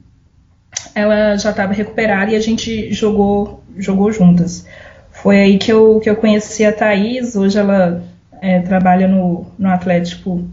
ela 0.95 1.37
já 1.37 1.51
estava 1.51 1.73
recuperada 1.73 2.31
e 2.31 2.35
a 2.35 2.39
gente 2.39 2.91
jogou, 2.91 3.63
jogou 3.77 4.11
juntas. 4.11 4.65
Foi 5.11 5.39
aí 5.39 5.57
que 5.59 5.71
eu, 5.71 5.99
que 5.99 6.09
eu 6.09 6.15
conheci 6.15 6.65
a 6.65 6.73
Thaís. 6.73 7.35
Hoje 7.35 7.59
ela 7.59 8.01
é, 8.41 8.59
trabalha 8.59 9.07
no, 9.07 9.45
no 9.57 9.69
Atlético 9.69 10.47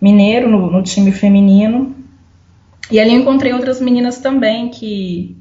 Mineiro, 0.00 0.48
no, 0.48 0.70
no 0.70 0.82
time 0.82 1.12
feminino. 1.12 1.94
E 2.90 3.00
ali 3.00 3.14
eu 3.14 3.20
encontrei 3.20 3.52
outras 3.52 3.80
meninas 3.80 4.18
também 4.18 4.68
que, 4.68 5.36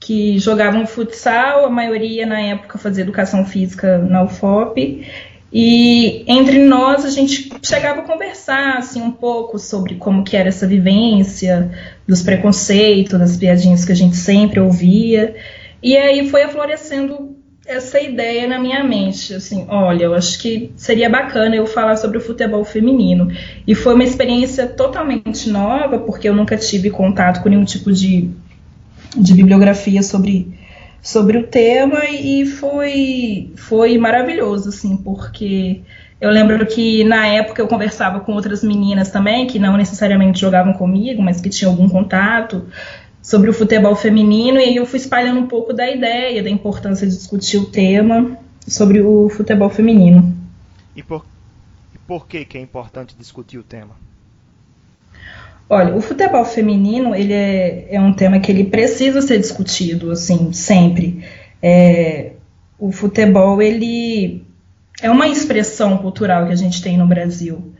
que 0.00 0.38
jogavam 0.38 0.86
futsal, 0.86 1.64
a 1.64 1.70
maioria 1.70 2.26
na 2.26 2.40
época 2.40 2.78
fazia 2.78 3.02
educação 3.02 3.44
física 3.44 3.98
na 3.98 4.22
UFOP. 4.24 5.06
E 5.52 6.24
entre 6.26 6.58
nós 6.58 7.04
a 7.04 7.10
gente 7.10 7.50
chegava 7.62 8.00
a 8.00 8.04
conversar 8.04 8.78
assim 8.78 9.00
um 9.00 9.12
pouco 9.12 9.58
sobre 9.58 9.94
como 9.94 10.24
que 10.24 10.36
era 10.36 10.48
essa 10.48 10.66
vivência, 10.66 11.70
dos 12.06 12.20
preconceitos, 12.22 13.18
das 13.18 13.36
piadinhas 13.36 13.84
que 13.84 13.92
a 13.92 13.96
gente 13.96 14.16
sempre 14.16 14.58
ouvia. 14.58 15.36
E 15.82 15.96
aí 15.96 16.28
foi 16.28 16.42
aflorescendo 16.42 17.35
essa 17.66 18.00
ideia 18.00 18.46
na 18.46 18.58
minha 18.58 18.82
mente, 18.84 19.34
assim, 19.34 19.66
olha, 19.68 20.04
eu 20.04 20.14
acho 20.14 20.38
que 20.38 20.72
seria 20.76 21.10
bacana 21.10 21.56
eu 21.56 21.66
falar 21.66 21.96
sobre 21.96 22.18
o 22.18 22.20
futebol 22.20 22.64
feminino. 22.64 23.30
E 23.66 23.74
foi 23.74 23.94
uma 23.94 24.04
experiência 24.04 24.66
totalmente 24.66 25.50
nova, 25.50 25.98
porque 25.98 26.28
eu 26.28 26.34
nunca 26.34 26.56
tive 26.56 26.90
contato 26.90 27.42
com 27.42 27.48
nenhum 27.48 27.64
tipo 27.64 27.92
de, 27.92 28.30
de 29.16 29.34
bibliografia 29.34 30.02
sobre, 30.02 30.56
sobre 31.02 31.38
o 31.38 31.46
tema 31.46 32.04
e 32.08 32.46
foi, 32.46 33.52
foi 33.56 33.98
maravilhoso, 33.98 34.68
assim, 34.68 34.96
porque 34.96 35.80
eu 36.20 36.30
lembro 36.30 36.64
que 36.66 37.02
na 37.04 37.26
época 37.26 37.60
eu 37.60 37.66
conversava 37.66 38.20
com 38.20 38.32
outras 38.32 38.62
meninas 38.62 39.10
também, 39.10 39.46
que 39.46 39.58
não 39.58 39.76
necessariamente 39.76 40.40
jogavam 40.40 40.72
comigo, 40.72 41.20
mas 41.20 41.40
que 41.40 41.50
tinham 41.50 41.72
algum 41.72 41.88
contato 41.88 42.66
sobre 43.26 43.50
o 43.50 43.52
futebol 43.52 43.96
feminino, 43.96 44.56
e 44.60 44.62
aí 44.62 44.76
eu 44.76 44.86
fui 44.86 45.00
espalhando 45.00 45.40
um 45.40 45.48
pouco 45.48 45.72
da 45.72 45.90
ideia, 45.90 46.44
da 46.44 46.48
importância 46.48 47.04
de 47.04 47.12
discutir 47.12 47.56
o 47.56 47.66
tema 47.66 48.38
sobre 48.68 49.00
o 49.00 49.28
futebol 49.28 49.68
feminino. 49.68 50.32
E 50.94 51.02
por, 51.02 51.26
e 51.92 51.98
por 52.06 52.28
que, 52.28 52.44
que 52.44 52.56
é 52.56 52.60
importante 52.60 53.16
discutir 53.18 53.58
o 53.58 53.64
tema? 53.64 53.96
Olha, 55.68 55.96
o 55.96 56.00
futebol 56.00 56.44
feminino 56.44 57.16
ele 57.16 57.32
é, 57.32 57.96
é 57.96 58.00
um 58.00 58.12
tema 58.12 58.38
que 58.38 58.52
ele 58.52 58.62
precisa 58.62 59.20
ser 59.20 59.40
discutido, 59.40 60.12
assim, 60.12 60.52
sempre. 60.52 61.24
É, 61.60 62.34
o 62.78 62.92
futebol 62.92 63.60
ele 63.60 64.44
é 65.02 65.10
uma 65.10 65.26
expressão 65.26 65.98
cultural 65.98 66.46
que 66.46 66.52
a 66.52 66.56
gente 66.56 66.80
tem 66.80 66.96
no 66.96 67.08
Brasil. 67.08 67.72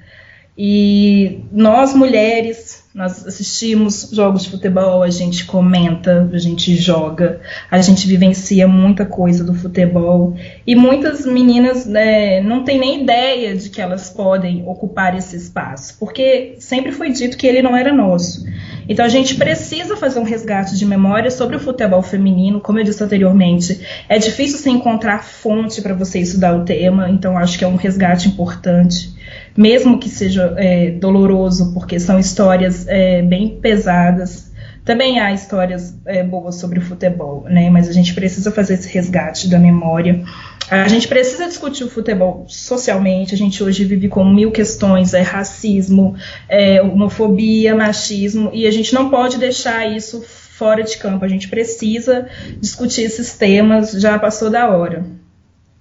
E 0.57 1.45
nós 1.53 1.95
mulheres 1.95 2.87
nós 2.97 3.27
assistimos 3.27 4.09
jogos 4.11 4.45
de 4.45 4.49
futebol, 4.49 5.03
a 5.03 5.11
gente 5.11 5.45
comenta, 5.45 6.31
a 6.33 6.39
gente 6.39 6.75
joga, 6.77 7.43
a 7.71 7.79
gente 7.83 8.09
vivencia 8.09 8.67
muita 8.67 9.05
coisa 9.05 9.45
do 9.45 9.53
futebol. 9.53 10.35
E 10.67 10.75
muitas 10.75 11.27
meninas 11.27 11.85
né, 11.85 12.41
não 12.41 12.65
têm 12.65 12.79
nem 12.79 13.03
ideia 13.03 13.55
de 13.55 13.69
que 13.69 13.83
elas 13.83 14.09
podem 14.09 14.67
ocupar 14.67 15.15
esse 15.15 15.37
espaço, 15.37 15.99
porque 16.01 16.55
sempre 16.59 16.91
foi 16.91 17.13
dito 17.13 17.37
que 17.37 17.47
ele 17.47 17.61
não 17.61 17.77
era 17.77 17.93
nosso. 17.93 18.47
Então 18.89 19.05
a 19.05 19.11
gente 19.11 19.35
precisa 19.35 19.95
fazer 19.95 20.19
um 20.19 20.25
resgate 20.25 20.75
de 20.75 20.87
memória 20.87 21.31
sobre 21.31 21.57
o 21.57 21.61
futebol 21.61 22.03
feminino, 22.03 22.63
como 22.63 22.79
eu 22.79 22.85
disse 22.85 23.05
anteriormente. 23.05 23.79
É 24.09 24.19
difícil 24.19 24.57
se 24.57 24.71
encontrar 24.71 25.23
fonte 25.23 25.83
para 25.83 25.93
você 25.93 26.19
estudar 26.19 26.57
o 26.57 26.65
tema, 26.65 27.11
então 27.11 27.37
acho 27.37 27.59
que 27.59 27.65
é 27.65 27.69
um 27.69 27.77
resgate 27.77 28.27
importante 28.27 29.15
mesmo 29.57 29.99
que 29.99 30.09
seja 30.09 30.55
é, 30.57 30.91
doloroso, 30.91 31.73
porque 31.73 31.99
são 31.99 32.19
histórias 32.19 32.87
é, 32.87 33.23
bem 33.23 33.59
pesadas. 33.61 34.53
Também 34.85 35.19
há 35.19 35.33
histórias 35.33 35.99
é, 36.05 36.23
boas 36.23 36.57
sobre 36.57 36.79
o 36.79 36.83
futebol, 36.83 37.45
né? 37.49 37.69
Mas 37.71 37.89
a 37.89 37.93
gente 37.93 38.15
precisa 38.15 38.53
fazer 38.53 38.75
esse 38.75 38.89
resgate 38.89 39.49
da 39.49 39.59
memória. 39.59 40.23
A 40.71 40.89
gente 40.89 41.09
precisa 41.09 41.47
discutir 41.47 41.85
o 41.85 41.91
futebol 41.91 42.45
socialmente. 42.49 43.35
A 43.35 43.39
gente 43.39 43.63
hoje 43.63 43.85
vive 43.85 44.09
com 44.09 44.25
mil 44.25 44.53
questões: 44.53 45.15
é 45.15 45.23
racismo, 45.23 46.15
é, 46.49 46.83
homofobia, 46.83 47.75
machismo, 47.75 48.51
e 48.53 48.67
a 48.67 48.71
gente 48.71 48.95
não 48.95 49.11
pode 49.11 49.39
deixar 49.39 49.87
isso 49.91 50.23
fora 50.23 50.83
de 50.83 50.97
campo. 50.99 51.25
A 51.25 51.29
gente 51.29 51.49
precisa 51.49 52.29
discutir 52.61 53.03
esses 53.03 53.35
temas. 53.37 53.93
Já 53.93 54.19
passou 54.19 54.51
da 54.51 54.69
hora. 54.69 55.05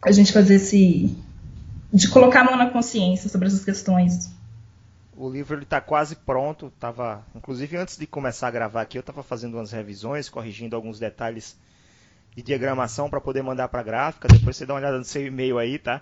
A 0.03 0.12
gente 0.12 0.32
fazer 0.32 0.55
esse 0.55 1.15
de 1.96 2.10
colocar 2.10 2.42
a 2.42 2.44
mão 2.44 2.58
na 2.58 2.70
consciência 2.70 3.30
sobre 3.30 3.48
essas 3.48 3.64
questões. 3.64 4.30
O 5.16 5.30
livro 5.30 5.62
está 5.62 5.80
quase 5.80 6.18
pronto. 6.18 6.72
Tava, 6.78 7.25
inclusive, 7.34 7.78
antes 7.78 7.98
de 7.98 8.06
começar 8.06 8.50
a 8.50 8.52
gravar 8.52 8.82
aqui, 8.82 8.98
eu 8.98 9.00
estava 9.00 9.24
fazendo 9.24 9.56
umas 9.56 9.72
revisões, 9.72 10.28
corrigindo 10.28 10.75
alguns 10.75 11.00
detalhes 11.00 11.58
de 12.36 12.44
diagramação 12.44 13.10
para 13.10 13.22
poder 13.22 13.42
mandar 13.42 13.70
para 13.70 13.80
a 13.80 13.84
gráfica. 13.84 14.28
Depois 14.28 14.58
você 14.58 14.66
dá 14.66 14.74
uma 14.74 14.82
olhada 14.82 14.98
no 14.98 15.06
seu 15.06 15.25
e-mail 15.25 15.58
aí, 15.58 15.80
tá? 15.80 16.02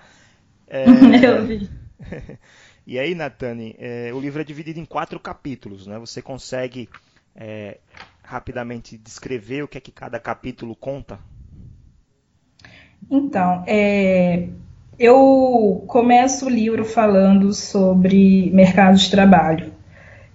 É... 0.68 0.84
eu 1.24 1.46
vi. 1.46 1.70
e 2.88 2.98
aí, 2.98 3.14
Natane, 3.14 3.76
é, 3.78 4.12
o 4.12 4.20
livro 4.20 4.42
é 4.42 4.44
dividido 4.44 4.80
em 4.80 4.86
quatro 4.86 5.20
capítulos, 5.20 5.86
né? 5.86 6.00
Você 6.00 6.24
consegue 6.24 6.90
é, 7.36 7.78
rapidamente 8.24 8.98
descrever 8.98 9.64
o 9.64 9.68
que 9.68 9.78
é 9.78 9.82
que 9.82 9.92
cada 9.92 10.20
capítulo 10.20 10.76
conta? 10.76 11.20
Então, 13.12 13.64
é, 13.68 14.50
eu 14.98 15.84
começo 15.88 16.46
o 16.46 16.50
livro 16.50 16.86
falando 16.86 17.54
sobre 17.54 18.50
mercado 18.54 18.98
de 18.98 19.10
trabalho, 19.10 19.74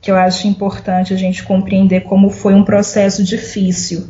que 0.00 0.10
eu 0.10 0.16
acho 0.16 0.46
importante 0.46 1.12
a 1.12 1.16
gente 1.16 1.42
compreender 1.42 2.00
como 2.02 2.30
foi 2.30 2.54
um 2.54 2.64
processo 2.64 3.22
difícil 3.22 4.08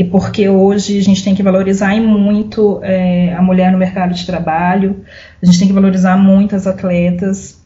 e 0.00 0.04
porque 0.04 0.48
hoje 0.48 0.98
a 0.98 1.02
gente 1.02 1.22
tem 1.22 1.34
que 1.34 1.42
valorizar 1.42 1.94
muito 2.00 2.80
é, 2.82 3.34
a 3.34 3.42
mulher 3.42 3.70
no 3.70 3.76
mercado 3.76 4.14
de 4.14 4.24
trabalho, 4.24 5.04
a 5.42 5.46
gente 5.46 5.58
tem 5.58 5.68
que 5.68 5.74
valorizar 5.74 6.16
muito 6.16 6.56
as 6.56 6.66
atletas. 6.66 7.60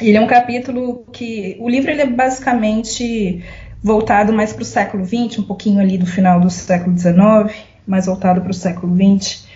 Ele 0.00 0.18
é 0.18 0.20
um 0.20 0.26
capítulo 0.26 1.06
que 1.10 1.56
o 1.58 1.68
livro 1.68 1.90
ele 1.90 2.02
é 2.02 2.06
basicamente 2.06 3.42
voltado 3.82 4.32
mais 4.32 4.52
para 4.52 4.62
o 4.62 4.66
século 4.66 5.04
XX, 5.06 5.38
um 5.38 5.44
pouquinho 5.44 5.80
ali 5.80 5.96
do 5.96 6.04
final 6.04 6.40
do 6.40 6.50
século 6.50 6.96
XIX, 6.98 7.56
mais 7.86 8.04
voltado 8.04 8.42
para 8.42 8.50
o 8.50 8.54
século 8.54 8.94
XX. 8.94 9.46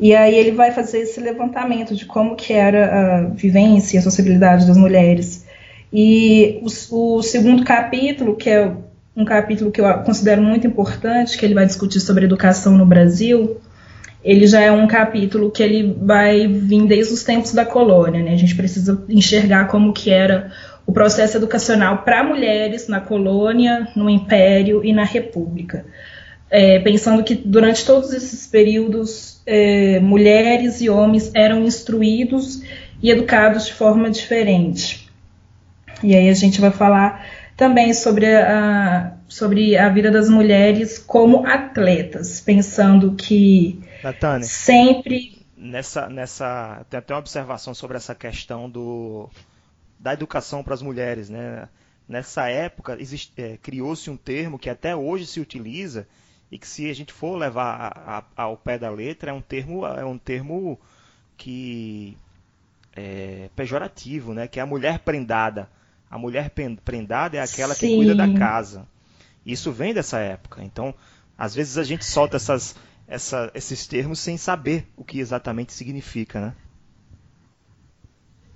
E 0.00 0.14
aí 0.14 0.34
ele 0.34 0.52
vai 0.52 0.72
fazer 0.72 1.00
esse 1.00 1.20
levantamento 1.20 1.94
de 1.94 2.06
como 2.06 2.34
que 2.34 2.54
era 2.54 2.86
a 3.18 3.20
vivência 3.34 3.96
e 3.96 3.98
a 3.98 4.02
sociabilidade 4.02 4.66
das 4.66 4.78
mulheres. 4.78 5.44
E 5.92 6.58
o, 6.62 7.18
o, 7.18 7.22
segundo 7.22 7.62
capítulo, 7.64 8.34
que 8.34 8.48
é 8.48 8.72
um 9.14 9.26
capítulo 9.26 9.70
que 9.70 9.78
eu 9.78 9.92
considero 9.98 10.40
muito 10.40 10.66
importante, 10.66 11.36
que 11.36 11.44
ele 11.44 11.52
vai 11.52 11.66
discutir 11.66 12.00
sobre 12.00 12.24
educação 12.24 12.78
no 12.78 12.86
Brasil, 12.86 13.60
ele 14.24 14.46
já 14.46 14.62
é 14.62 14.72
um 14.72 14.86
capítulo 14.86 15.50
que 15.50 15.62
ele 15.62 15.94
vai 16.00 16.46
vir 16.46 16.86
desde 16.86 17.12
os 17.12 17.22
tempos 17.22 17.52
da 17.52 17.66
colônia, 17.66 18.22
né? 18.22 18.32
A 18.32 18.38
gente 18.38 18.54
precisa 18.54 19.04
enxergar 19.06 19.66
como 19.66 19.92
que 19.92 20.10
era 20.10 20.50
o 20.86 20.92
processo 20.92 21.36
educacional 21.36 21.98
para 21.98 22.24
mulheres 22.24 22.88
na 22.88 23.00
colônia, 23.00 23.86
no 23.94 24.08
império 24.08 24.82
e 24.82 24.94
na 24.94 25.04
república. 25.04 25.84
É, 26.50 26.78
pensando 26.78 27.22
que 27.22 27.34
durante 27.34 27.84
todos 27.84 28.12
esses 28.12 28.46
períodos 28.46 29.39
é, 29.50 29.98
mulheres 29.98 30.80
e 30.80 30.88
homens 30.88 31.32
eram 31.34 31.64
instruídos 31.64 32.62
e 33.02 33.10
educados 33.10 33.66
de 33.66 33.74
forma 33.74 34.08
diferente. 34.08 35.10
E 36.04 36.14
aí 36.14 36.28
a 36.28 36.34
gente 36.34 36.60
vai 36.60 36.70
falar 36.70 37.26
também 37.56 37.92
sobre 37.92 38.32
a, 38.32 39.12
sobre 39.26 39.76
a 39.76 39.88
vida 39.88 40.08
das 40.08 40.28
mulheres 40.28 40.98
como 40.98 41.44
atletas, 41.44 42.40
pensando 42.40 43.16
que 43.16 43.80
Natane, 44.04 44.44
sempre 44.44 45.44
nessa 45.56 46.08
nessa 46.08 46.86
tem 46.88 46.98
até 46.98 47.12
uma 47.12 47.18
observação 47.20 47.74
sobre 47.74 47.96
essa 47.96 48.14
questão 48.14 48.70
do 48.70 49.28
da 49.98 50.12
educação 50.12 50.62
para 50.62 50.74
as 50.74 50.80
mulheres, 50.80 51.28
né? 51.28 51.68
Nessa 52.08 52.48
época 52.48 52.96
é, 53.36 53.56
criou-se 53.60 54.08
um 54.08 54.16
termo 54.16 54.58
que 54.58 54.70
até 54.70 54.94
hoje 54.94 55.26
se 55.26 55.40
utiliza 55.40 56.06
e 56.50 56.58
que 56.58 56.66
se 56.66 56.90
a 56.90 56.94
gente 56.94 57.12
for 57.12 57.36
levar 57.36 57.74
a, 57.74 58.18
a, 58.18 58.42
ao 58.42 58.56
pé 58.56 58.78
da 58.78 58.90
letra 58.90 59.30
é 59.30 59.34
um 59.34 59.40
termo 59.40 59.86
é 59.86 60.04
um 60.04 60.18
termo 60.18 60.78
que 61.36 62.16
é 62.94 63.48
pejorativo, 63.54 64.34
né? 64.34 64.48
Que 64.48 64.58
é 64.58 64.62
a 64.62 64.66
mulher 64.66 64.98
prendada. 65.00 65.68
A 66.10 66.18
mulher 66.18 66.50
prendada 66.84 67.36
é 67.36 67.40
aquela 67.40 67.74
Sim. 67.74 67.88
que 67.88 67.96
cuida 67.96 68.14
da 68.14 68.32
casa. 68.34 68.86
Isso 69.46 69.70
vem 69.70 69.94
dessa 69.94 70.18
época. 70.18 70.62
Então, 70.62 70.94
às 71.38 71.54
vezes 71.54 71.78
a 71.78 71.84
gente 71.84 72.04
solta 72.04 72.36
essas, 72.36 72.74
essa, 73.06 73.50
esses 73.54 73.86
termos 73.86 74.18
sem 74.18 74.36
saber 74.36 74.86
o 74.96 75.04
que 75.04 75.20
exatamente 75.20 75.72
significa, 75.72 76.40
né? 76.40 76.54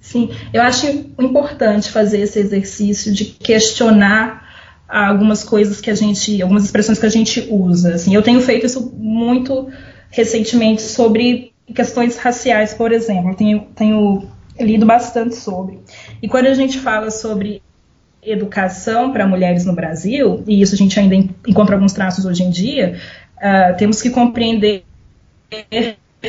Sim, 0.00 0.30
eu 0.52 0.60
acho 0.60 0.86
importante 0.86 1.90
fazer 1.90 2.20
esse 2.20 2.38
exercício 2.38 3.10
de 3.10 3.24
questionar 3.24 4.43
algumas 4.88 5.42
coisas 5.42 5.80
que 5.80 5.90
a 5.90 5.94
gente, 5.94 6.40
algumas 6.42 6.64
expressões 6.64 6.98
que 6.98 7.06
a 7.06 7.10
gente 7.10 7.46
usa. 7.50 7.94
Assim, 7.94 8.14
eu 8.14 8.22
tenho 8.22 8.40
feito 8.40 8.66
isso 8.66 8.92
muito 8.96 9.68
recentemente 10.10 10.82
sobre 10.82 11.52
questões 11.74 12.16
raciais, 12.16 12.74
por 12.74 12.92
exemplo. 12.92 13.30
Eu 13.30 13.34
tenho, 13.34 13.66
tenho 13.74 14.28
lido 14.60 14.86
bastante 14.86 15.34
sobre. 15.34 15.80
E 16.22 16.28
quando 16.28 16.46
a 16.46 16.54
gente 16.54 16.78
fala 16.78 17.10
sobre 17.10 17.62
educação 18.22 19.12
para 19.12 19.26
mulheres 19.26 19.64
no 19.64 19.74
Brasil, 19.74 20.42
e 20.46 20.60
isso 20.60 20.74
a 20.74 20.78
gente 20.78 20.98
ainda 20.98 21.14
encontra 21.46 21.74
alguns 21.74 21.92
traços 21.92 22.24
hoje 22.24 22.42
em 22.42 22.50
dia, 22.50 22.98
uh, 23.36 23.76
temos 23.76 24.00
que 24.00 24.10
compreender 24.10 24.84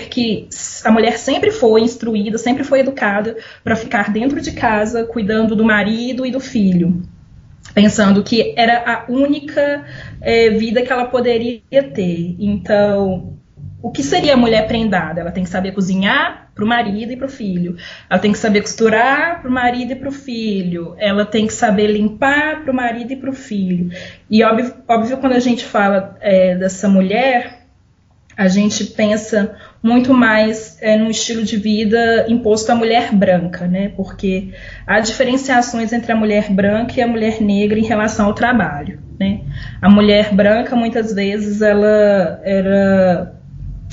que 0.10 0.50
a 0.84 0.92
mulher 0.92 1.18
sempre 1.18 1.52
foi 1.52 1.82
instruída, 1.82 2.38
sempre 2.38 2.66
foi 2.66 2.82
educada 2.82 3.38
para 3.64 3.78
ficar 3.78 4.12
dentro 4.12 4.42
de 4.42 4.52
casa, 4.52 5.06
cuidando 5.06 5.56
do 5.56 5.64
marido 5.64 6.26
e 6.26 6.32
do 6.32 6.40
filho 6.40 7.02
pensando 7.76 8.24
que 8.24 8.54
era 8.58 8.84
a 8.90 9.12
única 9.12 9.86
é, 10.22 10.50
vida 10.50 10.82
que 10.82 10.92
ela 10.92 11.06
poderia 11.06 11.62
ter. 11.94 12.36
Então, 12.40 13.38
o 13.84 13.92
que 13.92 14.02
seria 14.02 14.34
a 14.34 14.38
mulher 14.38 14.66
prendada? 14.66 15.20
Ela 15.20 15.32
tem 15.32 15.44
que 15.44 15.50
saber 15.50 15.74
cozinhar 15.74 16.50
para 16.56 16.64
o 16.64 16.68
marido 16.68 17.12
e 17.12 17.18
para 17.18 17.26
o 17.26 17.30
filho. 17.30 17.76
Ela 18.10 18.20
tem 18.20 18.32
que 18.32 18.38
saber 18.38 18.62
costurar 18.62 19.42
para 19.42 19.50
o 19.50 19.54
marido 19.54 19.92
e 19.92 19.96
para 19.96 20.08
o 20.08 20.12
filho. 20.12 20.96
Ela 20.98 21.26
tem 21.26 21.46
que 21.46 21.54
saber 21.54 21.88
limpar 21.88 22.64
para 22.64 22.72
o 22.72 22.76
marido 22.76 23.12
e 23.12 23.18
para 23.18 23.30
o 23.30 23.34
filho. 23.34 23.92
E 24.30 24.42
óbvio, 24.42 24.74
óbvio, 24.88 25.18
quando 25.18 25.34
a 25.34 25.40
gente 25.40 25.66
fala 25.66 26.18
é, 26.22 26.56
dessa 26.56 26.88
mulher, 26.88 27.66
a 28.38 28.48
gente 28.48 28.86
pensa 28.86 29.56
muito 29.86 30.16
mais 30.16 30.80
é, 30.82 30.98
no 30.98 31.12
estilo 31.12 31.44
de 31.44 31.58
vida 31.58 32.26
imposto 32.28 32.72
à 32.72 32.76
mulher 32.76 33.14
branca, 33.14 33.68
né? 33.68 33.90
Porque 33.96 34.52
há 34.88 35.00
diferenciações 35.00 35.94
entre 35.94 36.12
a 36.12 36.16
mulher 36.16 36.50
branca 36.50 36.94
e 36.98 37.04
a 37.04 37.08
mulher 37.08 37.40
negra 37.40 37.78
em 37.78 37.84
relação 37.84 38.26
ao 38.26 38.34
trabalho, 38.34 39.00
né? 39.20 39.42
A 39.80 39.88
mulher 39.88 40.34
branca 40.34 40.76
muitas 40.76 41.14
vezes 41.14 41.62
ela 41.62 42.42
era 42.44 43.36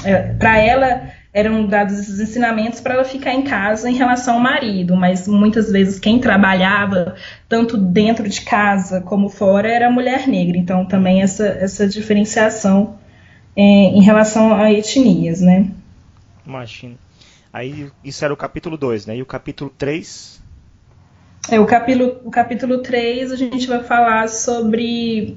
é, 0.02 0.32
para 0.38 0.56
ela 0.56 1.02
eram 1.30 1.66
dados 1.66 1.98
esses 1.98 2.18
ensinamentos 2.20 2.80
para 2.80 2.94
ela 2.94 3.04
ficar 3.04 3.34
em 3.34 3.42
casa 3.42 3.90
em 3.90 3.94
relação 3.94 4.36
ao 4.36 4.40
marido, 4.40 4.96
mas 4.96 5.28
muitas 5.28 5.70
vezes 5.70 5.98
quem 5.98 6.18
trabalhava 6.18 7.16
tanto 7.46 7.76
dentro 7.76 8.26
de 8.26 8.40
casa 8.40 9.02
como 9.02 9.28
fora 9.28 9.70
era 9.70 9.88
a 9.88 9.90
mulher 9.90 10.26
negra. 10.26 10.56
Então 10.56 10.86
também 10.86 11.20
essa, 11.20 11.46
essa 11.46 11.86
diferenciação 11.86 12.94
é, 13.54 13.62
em 13.62 14.00
relação 14.00 14.54
a 14.54 14.72
etnias, 14.72 15.42
né? 15.42 15.66
Imagina. 16.46 16.96
Aí 17.52 17.90
isso 18.02 18.24
era 18.24 18.32
o 18.32 18.36
capítulo 18.36 18.76
2, 18.76 19.06
né? 19.06 19.16
E 19.16 19.22
o 19.22 19.26
capítulo 19.26 19.70
3? 19.76 20.42
É, 21.50 21.60
o 21.60 21.66
capítulo, 21.66 22.20
o 22.24 22.30
capítulo 22.30 22.78
3 22.78 23.32
a 23.32 23.36
gente 23.36 23.66
vai 23.66 23.82
falar 23.82 24.28
sobre 24.28 25.36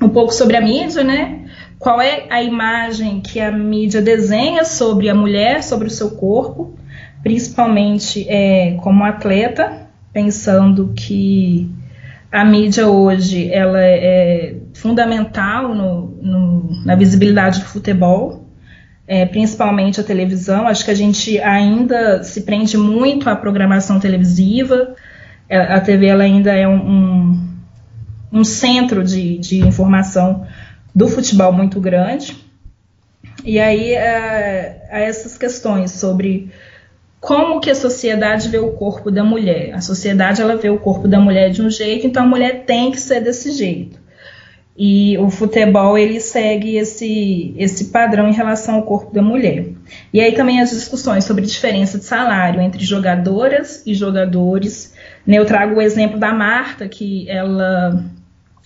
um 0.00 0.08
pouco 0.08 0.32
sobre 0.32 0.56
a 0.56 0.60
mídia, 0.60 1.02
né? 1.02 1.48
qual 1.78 2.00
é 2.00 2.26
a 2.28 2.42
imagem 2.42 3.20
que 3.20 3.40
a 3.40 3.52
mídia 3.52 4.02
desenha 4.02 4.64
sobre 4.64 5.08
a 5.08 5.14
mulher, 5.14 5.62
sobre 5.62 5.86
o 5.86 5.90
seu 5.90 6.10
corpo, 6.10 6.74
principalmente 7.22 8.28
é, 8.28 8.76
como 8.82 9.04
atleta, 9.04 9.88
pensando 10.12 10.92
que 10.94 11.70
a 12.32 12.44
mídia 12.44 12.88
hoje 12.88 13.50
ela 13.52 13.80
é 13.80 14.56
fundamental 14.74 15.74
no, 15.74 16.08
no, 16.20 16.84
na 16.84 16.94
visibilidade 16.96 17.60
do 17.60 17.66
futebol, 17.66 18.37
é, 19.08 19.24
principalmente 19.24 19.98
a 19.98 20.04
televisão. 20.04 20.68
Acho 20.68 20.84
que 20.84 20.90
a 20.90 20.94
gente 20.94 21.40
ainda 21.40 22.22
se 22.22 22.42
prende 22.42 22.76
muito 22.76 23.30
à 23.30 23.34
programação 23.34 23.98
televisiva. 23.98 24.94
É, 25.48 25.56
a 25.56 25.80
TV 25.80 26.06
ela 26.06 26.24
ainda 26.24 26.52
é 26.52 26.68
um, 26.68 27.40
um, 28.30 28.44
centro 28.44 29.02
de, 29.02 29.38
de 29.38 29.66
informação 29.66 30.46
do 30.94 31.08
futebol 31.08 31.50
muito 31.50 31.80
grande. 31.80 32.36
E 33.42 33.58
aí 33.58 33.94
é, 33.94 34.86
há 34.90 34.98
essas 35.00 35.38
questões 35.38 35.92
sobre 35.92 36.52
como 37.18 37.60
que 37.60 37.70
a 37.70 37.74
sociedade 37.74 38.50
vê 38.50 38.58
o 38.58 38.72
corpo 38.72 39.10
da 39.10 39.24
mulher. 39.24 39.72
A 39.72 39.80
sociedade 39.80 40.42
ela 40.42 40.56
vê 40.56 40.68
o 40.68 40.78
corpo 40.78 41.08
da 41.08 41.18
mulher 41.18 41.50
de 41.50 41.62
um 41.62 41.70
jeito, 41.70 42.06
então 42.06 42.24
a 42.24 42.26
mulher 42.26 42.64
tem 42.66 42.90
que 42.90 43.00
ser 43.00 43.22
desse 43.22 43.52
jeito. 43.52 43.97
E 44.80 45.18
o 45.18 45.28
futebol 45.28 45.98
ele 45.98 46.20
segue 46.20 46.76
esse, 46.76 47.52
esse 47.58 47.86
padrão 47.86 48.28
em 48.28 48.32
relação 48.32 48.76
ao 48.76 48.84
corpo 48.84 49.12
da 49.12 49.20
mulher. 49.20 49.66
E 50.12 50.20
aí 50.20 50.32
também 50.32 50.60
as 50.60 50.70
discussões 50.70 51.24
sobre 51.24 51.44
diferença 51.44 51.98
de 51.98 52.04
salário 52.04 52.60
entre 52.60 52.84
jogadoras 52.84 53.82
e 53.84 53.92
jogadores. 53.92 54.94
Eu 55.26 55.44
trago 55.44 55.74
o 55.74 55.82
exemplo 55.82 56.16
da 56.16 56.32
Marta, 56.32 56.88
que 56.88 57.28
ela 57.28 58.04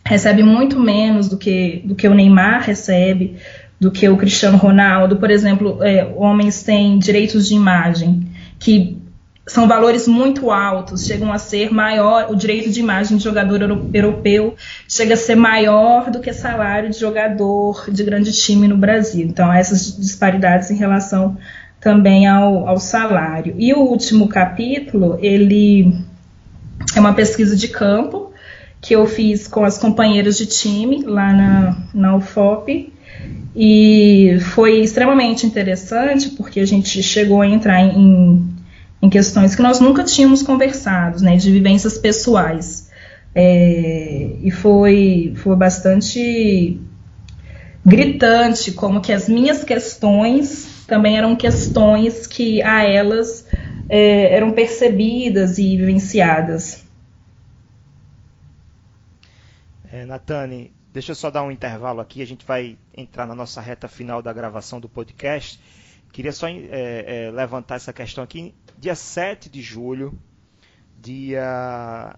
recebe 0.04 0.42
muito 0.42 0.78
menos 0.78 1.28
do 1.28 1.38
que, 1.38 1.82
do 1.84 1.94
que 1.94 2.06
o 2.06 2.14
Neymar 2.14 2.62
recebe, 2.62 3.36
do 3.80 3.90
que 3.90 4.06
o 4.06 4.16
Cristiano 4.18 4.58
Ronaldo. 4.58 5.16
Por 5.16 5.30
exemplo, 5.30 5.82
é, 5.82 6.04
homens 6.14 6.62
têm 6.62 6.98
direitos 6.98 7.48
de 7.48 7.54
imagem 7.54 8.28
que 8.58 9.01
são 9.46 9.66
valores 9.66 10.06
muito 10.06 10.50
altos, 10.50 11.04
chegam 11.04 11.32
a 11.32 11.38
ser 11.38 11.72
maior, 11.72 12.30
o 12.30 12.36
direito 12.36 12.70
de 12.70 12.78
imagem 12.78 13.16
de 13.16 13.24
jogador 13.24 13.60
europeu 13.92 14.54
chega 14.88 15.14
a 15.14 15.16
ser 15.16 15.34
maior 15.34 16.10
do 16.10 16.20
que 16.20 16.32
salário 16.32 16.90
de 16.90 16.98
jogador 16.98 17.90
de 17.90 18.04
grande 18.04 18.32
time 18.32 18.68
no 18.68 18.76
Brasil. 18.76 19.26
Então, 19.26 19.52
essas 19.52 19.96
disparidades 19.96 20.70
em 20.70 20.76
relação 20.76 21.36
também 21.80 22.28
ao, 22.28 22.68
ao 22.68 22.78
salário. 22.78 23.54
E 23.58 23.74
o 23.74 23.80
último 23.80 24.28
capítulo, 24.28 25.18
ele 25.20 25.92
é 26.94 27.00
uma 27.00 27.12
pesquisa 27.12 27.56
de 27.56 27.66
campo, 27.66 28.32
que 28.80 28.94
eu 28.94 29.06
fiz 29.06 29.48
com 29.48 29.64
as 29.64 29.76
companheiras 29.76 30.38
de 30.38 30.46
time 30.46 31.02
lá 31.02 31.32
na, 31.32 31.76
na 31.92 32.16
UFOP. 32.16 32.92
E 33.54 34.38
foi 34.54 34.80
extremamente 34.80 35.44
interessante 35.44 36.30
porque 36.30 36.60
a 36.60 36.66
gente 36.66 37.02
chegou 37.02 37.42
a 37.42 37.46
entrar 37.46 37.80
em, 37.80 38.51
em 39.02 39.10
questões 39.10 39.56
que 39.56 39.62
nós 39.62 39.80
nunca 39.80 40.04
tínhamos 40.04 40.42
conversado, 40.42 41.20
né, 41.22 41.36
de 41.36 41.50
vivências 41.50 41.98
pessoais. 41.98 42.88
É, 43.34 44.36
e 44.40 44.50
foi, 44.50 45.32
foi 45.36 45.56
bastante 45.56 46.80
gritante 47.84 48.70
como 48.70 49.00
que 49.00 49.12
as 49.12 49.28
minhas 49.28 49.64
questões 49.64 50.84
também 50.86 51.18
eram 51.18 51.34
questões 51.34 52.26
que 52.26 52.62
a 52.62 52.84
elas 52.84 53.48
é, 53.88 54.34
eram 54.34 54.52
percebidas 54.52 55.58
e 55.58 55.76
vivenciadas. 55.76 56.84
É, 59.90 60.06
Natane, 60.06 60.72
deixa 60.92 61.12
eu 61.12 61.16
só 61.16 61.30
dar 61.30 61.42
um 61.42 61.50
intervalo 61.50 62.00
aqui, 62.00 62.22
a 62.22 62.26
gente 62.26 62.46
vai 62.46 62.78
entrar 62.96 63.26
na 63.26 63.34
nossa 63.34 63.60
reta 63.60 63.88
final 63.88 64.22
da 64.22 64.32
gravação 64.32 64.78
do 64.78 64.88
podcast. 64.88 65.58
Queria 66.12 66.32
só 66.32 66.46
é, 66.46 66.60
é, 66.70 67.30
levantar 67.30 67.76
essa 67.76 67.92
questão 67.92 68.22
aqui. 68.22 68.54
Dia 68.78 68.94
7 68.94 69.48
de 69.48 69.62
julho, 69.62 70.18
dia. 71.00 72.16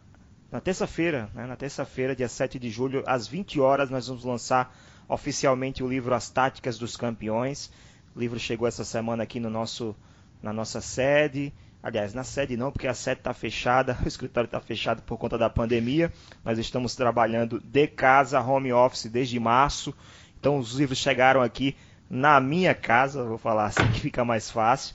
Na 0.51 0.61
terça-feira, 0.61 1.29
né, 1.35 1.47
na 1.47 1.57
terça-feira, 1.57 2.15
dia 2.15 2.29
7 2.29 2.59
de 2.59 2.71
julho, 2.71 3.03
às 3.07 3.27
20 3.27 3.61
horas, 3.61 3.91
nós 3.91 4.07
vamos 4.07 4.25
lançar 4.25 4.75
oficialmente 5.09 5.83
o 5.83 5.89
livro 5.89 6.15
As 6.15 6.31
Táticas 6.31 6.79
dos 6.79 6.97
Campeões. 6.97 7.73
O 8.15 8.21
livro 8.21 8.39
chegou 8.39 8.69
essa 8.69 8.85
semana 8.85 9.25
aqui 9.25 9.41
no 9.41 9.51
nosso, 9.51 9.97
na 10.43 10.53
nossa 10.53 10.81
sede. 10.81 11.53
Aliás, 11.83 12.15
na 12.15 12.25
sede 12.25 12.57
não, 12.57 12.71
porque 12.73 12.87
a 12.87 12.95
sede 12.95 13.21
está 13.21 13.35
fechada, 13.35 13.99
o 14.05 14.09
escritório 14.09 14.47
está 14.47 14.61
fechado 14.61 15.03
por 15.03 15.19
conta 15.19 15.37
da 15.37 15.51
pandemia. 15.51 16.13
Nós 16.45 16.59
estamos 16.59 16.95
trabalhando 16.95 17.61
de 17.61 17.87
casa, 17.87 18.41
home 18.41 18.73
office, 18.73 19.07
desde 19.07 19.39
março. 19.41 19.95
Então 20.39 20.59
os 20.59 20.75
livros 20.75 20.99
chegaram 20.99 21.43
aqui 21.43 21.77
na 22.09 22.41
minha 22.41 22.75
casa, 22.75 23.25
vou 23.25 23.39
falar 23.39 23.67
assim 23.67 23.87
que 23.93 24.01
fica 24.01 24.25
mais 24.25 24.51
fácil 24.51 24.95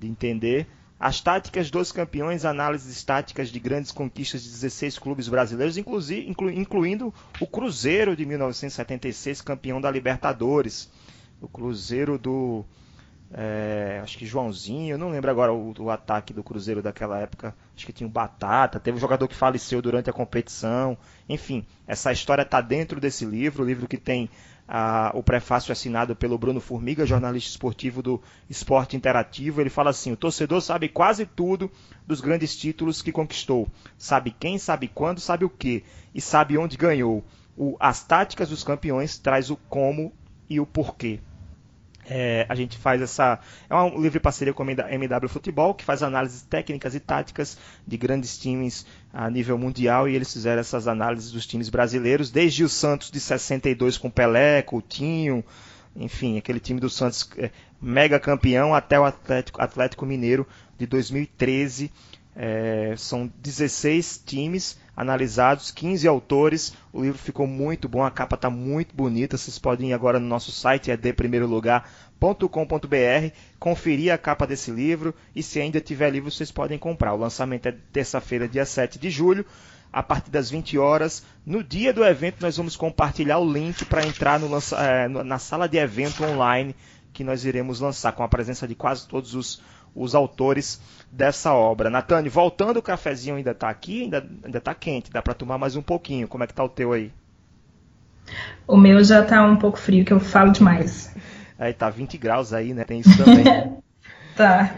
de 0.00 0.08
entender. 0.08 0.66
As 0.98 1.20
táticas 1.20 1.70
dos 1.70 1.92
campeões, 1.92 2.44
análises 2.44 3.04
táticas 3.04 3.50
de 3.50 3.60
grandes 3.60 3.92
conquistas 3.92 4.42
de 4.42 4.48
16 4.48 4.98
clubes 4.98 5.28
brasileiros, 5.28 5.76
incluindo 5.76 7.12
o 7.38 7.46
Cruzeiro 7.46 8.16
de 8.16 8.24
1976, 8.24 9.42
campeão 9.42 9.80
da 9.80 9.90
Libertadores. 9.90 10.90
O 11.40 11.46
Cruzeiro 11.46 12.16
do 12.16 12.64
é, 13.32 14.00
acho 14.02 14.16
que 14.16 14.24
Joãozinho, 14.24 14.96
não 14.96 15.10
lembro 15.10 15.30
agora 15.30 15.52
o, 15.52 15.74
o, 15.78 15.90
ataque 15.90 16.32
do 16.32 16.44
Cruzeiro 16.44 16.80
daquela 16.80 17.18
época. 17.18 17.54
Acho 17.76 17.84
que 17.84 17.92
tinha 17.92 18.06
o 18.06 18.10
Batata, 18.10 18.78
teve 18.78 18.96
um 18.96 19.00
jogador 19.00 19.26
que 19.26 19.34
faleceu 19.34 19.82
durante 19.82 20.08
a 20.08 20.12
competição. 20.12 20.96
Enfim, 21.28 21.66
essa 21.86 22.12
história 22.12 22.42
está 22.42 22.60
dentro 22.60 23.00
desse 23.00 23.24
livro, 23.24 23.64
o 23.64 23.66
livro 23.66 23.88
que 23.88 23.96
tem 23.96 24.30
o 25.14 25.22
prefácio 25.22 25.72
assinado 25.72 26.16
pelo 26.16 26.38
Bruno 26.38 26.60
Formiga, 26.60 27.06
jornalista 27.06 27.50
esportivo 27.50 28.02
do 28.02 28.20
Esporte 28.50 28.96
Interativo. 28.96 29.60
Ele 29.60 29.70
fala 29.70 29.90
assim: 29.90 30.12
o 30.12 30.16
torcedor 30.16 30.60
sabe 30.60 30.88
quase 30.88 31.24
tudo 31.24 31.70
dos 32.06 32.20
grandes 32.20 32.56
títulos 32.56 33.02
que 33.02 33.12
conquistou. 33.12 33.68
Sabe 33.96 34.34
quem, 34.38 34.58
sabe 34.58 34.88
quando, 34.88 35.20
sabe 35.20 35.44
o 35.44 35.50
que. 35.50 35.84
E 36.14 36.20
sabe 36.20 36.58
onde 36.58 36.76
ganhou. 36.76 37.24
O, 37.56 37.76
as 37.80 38.04
táticas 38.04 38.50
dos 38.50 38.64
campeões 38.64 39.18
traz 39.18 39.50
o 39.50 39.56
como 39.56 40.12
e 40.48 40.60
o 40.60 40.66
porquê. 40.66 41.20
É, 42.08 42.46
a 42.48 42.54
gente 42.54 42.78
faz 42.78 43.02
essa. 43.02 43.38
É 43.68 43.74
uma 43.74 43.98
livre 43.98 44.20
parceria 44.20 44.54
com 44.54 44.62
a 44.62 44.66
MW 44.66 45.28
Futebol, 45.28 45.74
que 45.74 45.84
faz 45.84 46.02
análises 46.02 46.42
técnicas 46.42 46.94
e 46.94 47.00
táticas 47.00 47.58
de 47.86 47.96
grandes 47.96 48.38
times 48.38 48.86
a 49.12 49.28
nível 49.28 49.58
mundial, 49.58 50.08
e 50.08 50.14
eles 50.14 50.32
fizeram 50.32 50.60
essas 50.60 50.86
análises 50.86 51.32
dos 51.32 51.46
times 51.46 51.68
brasileiros, 51.68 52.30
desde 52.30 52.62
o 52.62 52.68
Santos 52.68 53.10
de 53.10 53.18
62 53.18 53.98
com 53.98 54.08
Pelé, 54.08 54.62
Coutinho, 54.62 55.44
enfim, 55.96 56.38
aquele 56.38 56.60
time 56.60 56.78
do 56.78 56.88
Santos 56.88 57.28
é, 57.38 57.50
mega 57.80 58.20
campeão, 58.20 58.74
até 58.74 59.00
o 59.00 59.04
Atlético, 59.04 59.60
Atlético 59.60 60.06
Mineiro 60.06 60.46
de 60.78 60.86
2013. 60.86 61.90
É, 62.38 62.94
são 62.98 63.32
16 63.38 64.22
times 64.26 64.78
analisados, 64.96 65.70
15 65.70 66.08
autores. 66.08 66.74
O 66.92 67.02
livro 67.02 67.18
ficou 67.18 67.46
muito 67.46 67.88
bom, 67.88 68.02
a 68.02 68.10
capa 68.10 68.34
está 68.34 68.48
muito 68.48 68.96
bonita. 68.96 69.36
Vocês 69.36 69.58
podem 69.58 69.90
ir 69.90 69.92
agora 69.92 70.18
no 70.18 70.26
nosso 70.26 70.50
site, 70.50 70.90
é 70.90 70.96
conferir 73.58 74.12
a 74.12 74.18
capa 74.18 74.46
desse 74.46 74.70
livro 74.70 75.14
e 75.34 75.42
se 75.42 75.60
ainda 75.60 75.80
tiver 75.80 76.10
livro, 76.10 76.30
vocês 76.30 76.50
podem 76.50 76.78
comprar. 76.78 77.12
O 77.12 77.18
lançamento 77.18 77.66
é 77.66 77.74
terça-feira, 77.92 78.48
dia 78.48 78.64
7 78.64 78.98
de 78.98 79.10
julho. 79.10 79.44
a 79.92 80.02
partir 80.02 80.30
das 80.30 80.50
20 80.50 80.76
horas. 80.76 81.24
No 81.44 81.62
dia 81.62 81.90
do 81.90 82.04
evento, 82.04 82.36
nós 82.40 82.56
vamos 82.56 82.76
compartilhar 82.76 83.38
o 83.38 83.50
link 83.50 83.82
para 83.86 84.06
entrar 84.06 84.42
lança, 84.42 84.76
é, 84.76 85.08
na 85.08 85.38
sala 85.38 85.66
de 85.66 85.78
evento 85.78 86.22
online 86.22 86.74
que 87.14 87.24
nós 87.24 87.46
iremos 87.46 87.80
lançar, 87.80 88.12
com 88.12 88.22
a 88.22 88.28
presença 88.28 88.68
de 88.68 88.74
quase 88.74 89.08
todos 89.08 89.34
os, 89.34 89.62
os 89.96 90.14
autores 90.14 90.80
dessa 91.10 91.52
obra. 91.54 91.88
Natane, 91.88 92.28
voltando, 92.28 92.76
o 92.76 92.82
cafezinho 92.82 93.36
ainda 93.36 93.52
está 93.52 93.70
aqui, 93.70 94.02
ainda, 94.02 94.24
ainda 94.44 94.60
tá 94.60 94.74
quente, 94.74 95.10
dá 95.10 95.22
para 95.22 95.34
tomar 95.34 95.56
mais 95.58 95.74
um 95.74 95.82
pouquinho. 95.82 96.28
Como 96.28 96.44
é 96.44 96.46
que 96.46 96.54
tá 96.54 96.62
o 96.62 96.68
teu 96.68 96.92
aí? 96.92 97.10
O 98.66 98.76
meu 98.76 99.02
já 99.02 99.22
está 99.22 99.42
um 99.44 99.56
pouco 99.56 99.78
frio, 99.78 100.04
que 100.04 100.12
eu 100.12 100.20
falo 100.20 100.52
demais. 100.52 101.14
Aí 101.58 101.72
tá 101.74 101.88
20 101.88 102.18
graus 102.18 102.52
aí, 102.52 102.74
né? 102.74 102.84
Tem 102.84 103.00
isso 103.00 103.16
também. 103.16 103.78
tá. 104.36 104.74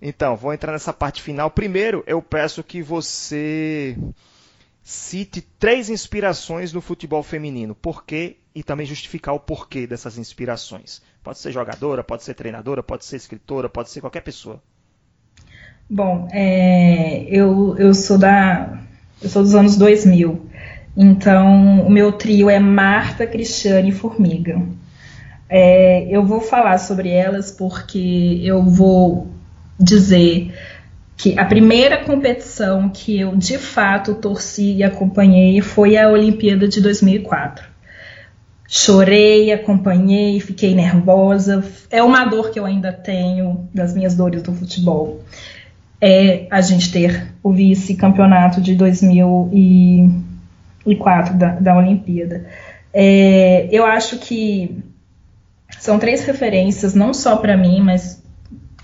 Então, 0.00 0.36
vou 0.36 0.52
entrar 0.52 0.72
nessa 0.72 0.92
parte 0.92 1.22
final. 1.22 1.50
Primeiro, 1.50 2.04
eu 2.06 2.20
peço 2.20 2.62
que 2.62 2.82
você 2.82 3.96
cite 4.84 5.40
três 5.40 5.88
inspirações 5.88 6.70
no 6.72 6.82
futebol 6.82 7.22
feminino. 7.22 7.74
Por 7.74 8.04
quê? 8.04 8.36
E 8.54 8.62
também 8.62 8.86
justificar 8.86 9.34
o 9.34 9.40
porquê 9.40 9.86
dessas 9.86 10.18
inspirações. 10.18 11.00
Pode 11.22 11.38
ser 11.38 11.50
jogadora, 11.50 12.04
pode 12.04 12.22
ser 12.22 12.34
treinadora, 12.34 12.82
pode 12.82 13.06
ser 13.06 13.16
escritora, 13.16 13.68
pode 13.68 13.88
ser 13.88 14.02
qualquer 14.02 14.20
pessoa. 14.20 14.62
Bom, 15.88 16.28
é, 16.30 17.24
eu, 17.24 17.76
eu 17.78 17.94
sou 17.94 18.18
da. 18.18 18.78
Eu 19.22 19.28
sou 19.30 19.42
dos 19.42 19.54
anos 19.54 19.76
2000. 19.76 20.50
Então, 20.96 21.80
o 21.80 21.90
meu 21.90 22.12
trio 22.12 22.50
é 22.50 22.58
Marta, 22.58 23.26
Cristiane 23.26 23.88
e 23.88 23.92
Formiga. 23.92 24.62
É, 25.48 26.06
eu 26.10 26.24
vou 26.24 26.40
falar 26.40 26.78
sobre 26.78 27.08
elas 27.08 27.50
porque 27.50 28.40
eu 28.42 28.62
vou 28.62 29.28
dizer 29.78 30.54
que 31.16 31.38
a 31.38 31.44
primeira 31.44 32.02
competição 32.04 32.88
que 32.88 33.20
eu 33.20 33.36
de 33.36 33.56
fato 33.58 34.14
torci 34.14 34.76
e 34.76 34.82
acompanhei 34.82 35.60
foi 35.60 35.96
a 35.96 36.08
Olimpíada 36.08 36.66
de 36.66 36.80
2004. 36.80 37.72
Chorei, 38.66 39.52
acompanhei, 39.52 40.40
fiquei 40.40 40.74
nervosa. 40.74 41.62
É 41.90 42.02
uma 42.02 42.24
dor 42.24 42.50
que 42.50 42.58
eu 42.58 42.66
ainda 42.66 42.92
tenho 42.92 43.68
das 43.72 43.94
minhas 43.94 44.16
dores 44.16 44.42
do 44.42 44.52
futebol. 44.52 45.22
É 46.00 46.48
a 46.50 46.60
gente 46.60 46.90
ter 46.90 47.32
o 47.42 47.52
vice-campeonato 47.52 48.60
de 48.60 48.74
2004 48.74 51.38
da, 51.38 51.52
da 51.52 51.76
Olimpíada. 51.76 52.46
É, 52.92 53.68
eu 53.70 53.86
acho 53.86 54.18
que 54.18 54.82
são 55.78 55.96
três 55.98 56.24
referências, 56.24 56.94
não 56.94 57.14
só 57.14 57.36
para 57.36 57.56
mim, 57.56 57.80
mas 57.80 58.20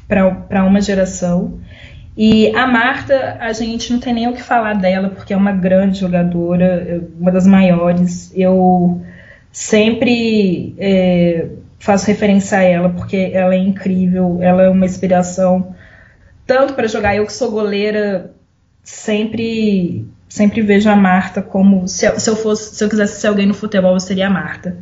para 0.06 0.64
uma 0.64 0.80
geração. 0.80 1.58
E 2.16 2.54
a 2.54 2.66
Marta, 2.66 3.38
a 3.40 3.52
gente 3.52 3.92
não 3.92 4.00
tem 4.00 4.12
nem 4.12 4.28
o 4.28 4.32
que 4.32 4.42
falar 4.42 4.74
dela, 4.74 5.10
porque 5.10 5.32
é 5.32 5.36
uma 5.36 5.52
grande 5.52 6.00
jogadora, 6.00 7.02
uma 7.18 7.30
das 7.30 7.46
maiores. 7.46 8.32
Eu 8.36 9.00
sempre 9.52 10.74
é, 10.78 11.48
faço 11.78 12.06
referência 12.06 12.58
a 12.58 12.62
ela, 12.62 12.90
porque 12.90 13.30
ela 13.32 13.54
é 13.54 13.58
incrível, 13.58 14.38
ela 14.42 14.64
é 14.64 14.68
uma 14.68 14.86
inspiração, 14.86 15.74
tanto 16.46 16.74
para 16.74 16.88
jogar. 16.88 17.16
Eu 17.16 17.26
que 17.26 17.32
sou 17.32 17.50
goleira, 17.50 18.32
sempre 18.82 20.06
sempre 20.28 20.62
vejo 20.62 20.88
a 20.88 20.94
Marta 20.94 21.42
como 21.42 21.88
se 21.88 22.06
eu, 22.06 22.20
se 22.20 22.30
eu 22.30 22.36
fosse 22.36 22.76
se 22.76 22.84
eu 22.84 22.88
quisesse 22.88 23.20
ser 23.20 23.26
alguém 23.26 23.46
no 23.46 23.54
futebol 23.54 23.94
eu 23.94 24.00
seria 24.00 24.28
a 24.28 24.30
Marta 24.30 24.78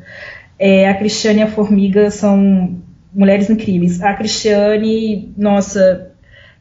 é, 0.59 0.89
a 0.89 0.95
Cristiane 0.95 1.39
e 1.41 1.43
a 1.43 1.47
Formiga 1.47 2.11
são 2.11 2.77
mulheres 3.13 3.49
incríveis. 3.49 4.03
A 4.03 4.13
Cristiane, 4.15 5.33
nossa, 5.37 6.08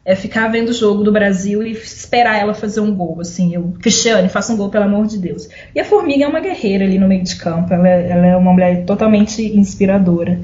é 0.04 0.14
ficar 0.14 0.48
vendo 0.48 0.70
o 0.70 0.72
jogo 0.72 1.04
do 1.04 1.12
Brasil 1.12 1.62
e 1.62 1.72
esperar 1.72 2.40
ela 2.40 2.54
fazer 2.54 2.80
um 2.80 2.94
gol. 2.94 3.20
Assim, 3.20 3.54
eu, 3.54 3.74
Cristiane, 3.80 4.28
faça 4.28 4.52
um 4.52 4.56
gol, 4.56 4.70
pelo 4.70 4.84
amor 4.84 5.06
de 5.06 5.18
Deus. 5.18 5.48
E 5.74 5.80
a 5.80 5.84
Formiga 5.84 6.24
é 6.24 6.28
uma 6.28 6.40
guerreira 6.40 6.84
ali 6.84 6.98
no 6.98 7.06
meio 7.06 7.22
de 7.22 7.36
campo. 7.36 7.72
Ela, 7.72 7.88
é, 7.88 8.10
ela 8.10 8.26
é 8.26 8.36
uma 8.36 8.52
mulher 8.52 8.84
totalmente 8.84 9.42
inspiradora. 9.42 10.40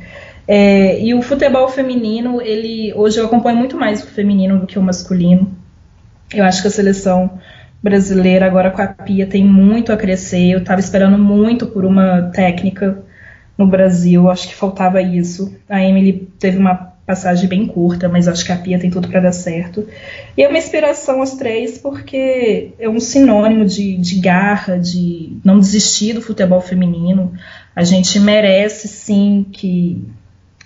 É, 0.46 1.00
e 1.00 1.14
o 1.14 1.22
futebol 1.22 1.68
feminino, 1.68 2.42
ele 2.42 2.92
hoje 2.94 3.18
eu 3.18 3.24
acompanho 3.24 3.56
muito 3.56 3.76
mais 3.76 4.02
o 4.02 4.06
feminino 4.06 4.58
do 4.58 4.66
que 4.66 4.78
o 4.78 4.82
masculino. 4.82 5.50
Eu 6.32 6.44
acho 6.44 6.60
que 6.60 6.68
a 6.68 6.70
seleção 6.70 7.38
brasileira 7.82 8.46
agora 8.46 8.70
com 8.70 8.82
a 8.82 8.86
Pia 8.86 9.26
tem 9.26 9.44
muito 9.44 9.92
a 9.92 9.96
crescer. 9.96 10.50
Eu 10.50 10.58
estava 10.58 10.80
esperando 10.80 11.18
muito 11.18 11.66
por 11.66 11.84
uma 11.84 12.30
técnica 12.34 13.02
no 13.56 13.66
Brasil. 13.66 14.30
Acho 14.30 14.48
que 14.48 14.54
faltava 14.54 15.00
isso. 15.00 15.56
A 15.68 15.82
Emily 15.82 16.28
teve 16.38 16.58
uma 16.58 16.93
passagem 17.06 17.48
bem 17.48 17.66
curta, 17.66 18.08
mas 18.08 18.26
acho 18.26 18.44
que 18.44 18.52
a 18.52 18.56
Pia 18.56 18.78
tem 18.78 18.90
tudo 18.90 19.08
para 19.08 19.20
dar 19.20 19.32
certo. 19.32 19.86
E 20.36 20.42
é 20.42 20.48
uma 20.48 20.58
inspiração 20.58 21.20
as 21.20 21.34
três, 21.34 21.78
porque 21.78 22.72
é 22.78 22.88
um 22.88 22.98
sinônimo 22.98 23.64
de, 23.66 23.96
de 23.96 24.20
garra, 24.20 24.78
de 24.78 25.36
não 25.44 25.58
desistir 25.58 26.14
do 26.14 26.22
futebol 26.22 26.60
feminino. 26.60 27.32
A 27.76 27.84
gente 27.84 28.18
merece 28.18 28.88
sim 28.88 29.46
que, 29.52 30.02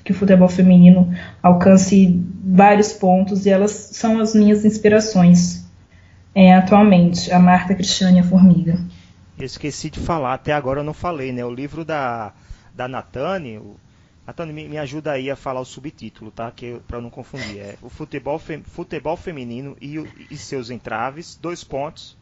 que 0.04 0.12
o 0.12 0.14
futebol 0.14 0.48
feminino 0.48 1.12
alcance 1.42 2.22
vários 2.44 2.92
pontos 2.92 3.44
e 3.44 3.50
elas 3.50 3.72
são 3.92 4.20
as 4.20 4.34
minhas 4.34 4.64
inspirações 4.64 5.66
é, 6.34 6.54
atualmente, 6.54 7.32
a 7.32 7.38
Marta 7.38 7.74
Cristiane 7.74 8.20
a 8.20 8.24
Formiga. 8.24 8.78
Eu 9.36 9.44
esqueci 9.44 9.90
de 9.90 9.98
falar, 9.98 10.34
até 10.34 10.52
agora 10.52 10.80
eu 10.80 10.84
não 10.84 10.94
falei, 10.94 11.32
né? 11.32 11.44
O 11.44 11.52
livro 11.52 11.84
da 11.84 12.32
da 12.78 12.86
Natane. 12.86 13.58
O, 13.58 13.76
Natane, 14.28 14.52
me, 14.52 14.68
me, 14.68 14.76
ajuda 14.76 15.12
aí 15.12 15.30
a 15.30 15.36
falar 15.36 15.58
o 15.58 15.64
subtítulo, 15.64 16.30
tá? 16.30 16.50
Que 16.50 16.78
para 16.86 17.00
não 17.00 17.08
confundir. 17.08 17.60
É 17.60 17.78
o 17.80 17.88
futebol, 17.88 18.38
fem, 18.38 18.62
futebol 18.62 19.16
feminino 19.16 19.74
e, 19.80 19.96
e 20.30 20.36
seus 20.36 20.68
entraves, 20.68 21.34
dois 21.34 21.64
pontos. 21.64 22.14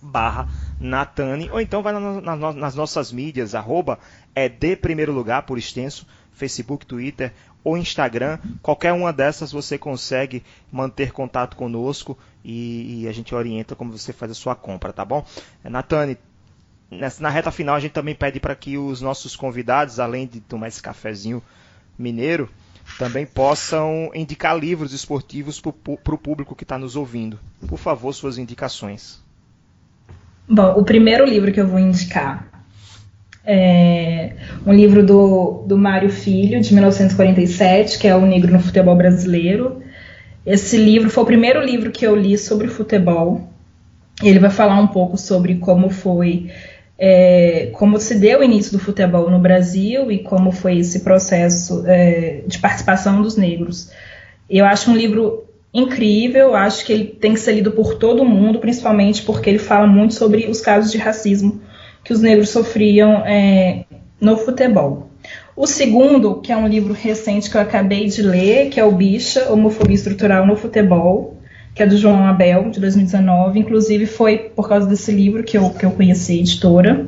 barra 0.00 0.48
Natane, 0.80 1.50
ou 1.50 1.60
então 1.60 1.82
vai 1.82 1.92
nas 1.92 2.74
nossas 2.74 3.12
mídias, 3.12 3.54
arroba 3.54 3.98
é 4.34 4.48
de 4.48 4.76
primeiro 4.76 5.12
lugar, 5.12 5.42
por 5.42 5.58
extenso, 5.58 6.06
Facebook, 6.32 6.86
Twitter 6.86 7.32
ou 7.64 7.76
Instagram. 7.76 8.38
Qualquer 8.62 8.92
uma 8.92 9.12
dessas 9.12 9.52
você 9.52 9.76
consegue 9.76 10.42
manter 10.70 11.12
contato 11.12 11.56
conosco 11.56 12.16
e, 12.44 13.02
e 13.02 13.08
a 13.08 13.12
gente 13.12 13.34
orienta 13.34 13.74
como 13.74 13.92
você 13.92 14.12
faz 14.12 14.32
a 14.32 14.34
sua 14.34 14.54
compra, 14.54 14.92
tá 14.92 15.04
bom? 15.04 15.26
É, 15.64 15.68
Natane, 15.68 16.16
na 17.18 17.28
reta 17.28 17.50
final 17.50 17.74
a 17.74 17.80
gente 17.80 17.92
também 17.92 18.14
pede 18.14 18.40
para 18.40 18.54
que 18.54 18.78
os 18.78 19.00
nossos 19.00 19.36
convidados, 19.36 20.00
além 20.00 20.26
de 20.26 20.40
tomar 20.40 20.68
esse 20.68 20.82
cafezinho 20.82 21.42
mineiro, 21.98 22.48
também 22.96 23.26
possam 23.26 24.10
indicar 24.14 24.56
livros 24.56 24.92
esportivos 24.92 25.60
para 25.60 26.14
o 26.14 26.18
público 26.18 26.54
que 26.54 26.62
está 26.62 26.78
nos 26.78 26.96
ouvindo. 26.96 27.38
Por 27.68 27.78
favor, 27.78 28.12
suas 28.12 28.38
indicações. 28.38 29.20
Bom, 30.50 30.78
o 30.78 30.82
primeiro 30.82 31.26
livro 31.26 31.52
que 31.52 31.60
eu 31.60 31.66
vou 31.66 31.78
indicar 31.78 32.48
é 33.44 34.32
um 34.66 34.72
livro 34.72 35.04
do, 35.04 35.64
do 35.66 35.76
Mário 35.76 36.10
Filho, 36.10 36.60
de 36.60 36.72
1947, 36.72 37.98
que 37.98 38.08
é 38.08 38.16
O 38.16 38.26
Negro 38.26 38.52
no 38.52 38.60
Futebol 38.60 38.96
Brasileiro. 38.96 39.82
Esse 40.46 40.78
livro 40.78 41.10
foi 41.10 41.22
o 41.22 41.26
primeiro 41.26 41.62
livro 41.62 41.90
que 41.90 42.06
eu 42.06 42.16
li 42.16 42.38
sobre 42.38 42.68
futebol. 42.68 43.46
Ele 44.22 44.38
vai 44.38 44.50
falar 44.50 44.80
um 44.80 44.86
pouco 44.86 45.18
sobre 45.18 45.56
como 45.56 45.90
foi, 45.90 46.50
é, 46.98 47.70
como 47.74 47.98
se 48.00 48.14
deu 48.14 48.40
o 48.40 48.44
início 48.44 48.72
do 48.72 48.78
futebol 48.78 49.30
no 49.30 49.38
Brasil 49.38 50.10
e 50.10 50.20
como 50.20 50.50
foi 50.50 50.78
esse 50.78 51.00
processo 51.00 51.84
é, 51.86 52.42
de 52.46 52.58
participação 52.58 53.20
dos 53.20 53.36
negros. 53.36 53.90
Eu 54.48 54.64
acho 54.64 54.90
um 54.90 54.96
livro 54.96 55.47
incrível, 55.72 56.54
acho 56.54 56.84
que 56.84 56.92
ele 56.92 57.04
tem 57.04 57.34
que 57.34 57.40
ser 57.40 57.52
lido 57.52 57.72
por 57.72 57.94
todo 57.94 58.24
mundo, 58.24 58.58
principalmente 58.58 59.22
porque 59.22 59.50
ele 59.50 59.58
fala 59.58 59.86
muito 59.86 60.14
sobre 60.14 60.46
os 60.46 60.60
casos 60.60 60.90
de 60.90 60.98
racismo 60.98 61.60
que 62.02 62.12
os 62.12 62.20
negros 62.20 62.48
sofriam 62.48 63.24
é, 63.26 63.84
no 64.20 64.36
futebol. 64.36 65.08
O 65.54 65.66
segundo, 65.66 66.36
que 66.36 66.52
é 66.52 66.56
um 66.56 66.68
livro 66.68 66.94
recente 66.94 67.50
que 67.50 67.56
eu 67.56 67.60
acabei 67.60 68.06
de 68.06 68.22
ler, 68.22 68.70
que 68.70 68.78
é 68.78 68.84
o 68.84 68.92
Bicha, 68.92 69.52
Homofobia 69.52 69.96
Estrutural 69.96 70.46
no 70.46 70.56
Futebol, 70.56 71.36
que 71.74 71.82
é 71.82 71.86
do 71.86 71.96
João 71.96 72.24
Abel, 72.24 72.70
de 72.70 72.80
2019. 72.80 73.58
Inclusive, 73.58 74.06
foi 74.06 74.38
por 74.38 74.68
causa 74.68 74.86
desse 74.86 75.10
livro 75.10 75.42
que 75.42 75.58
eu, 75.58 75.68
que 75.70 75.84
eu 75.84 75.90
conheci 75.90 76.32
a 76.32 76.36
editora. 76.36 77.06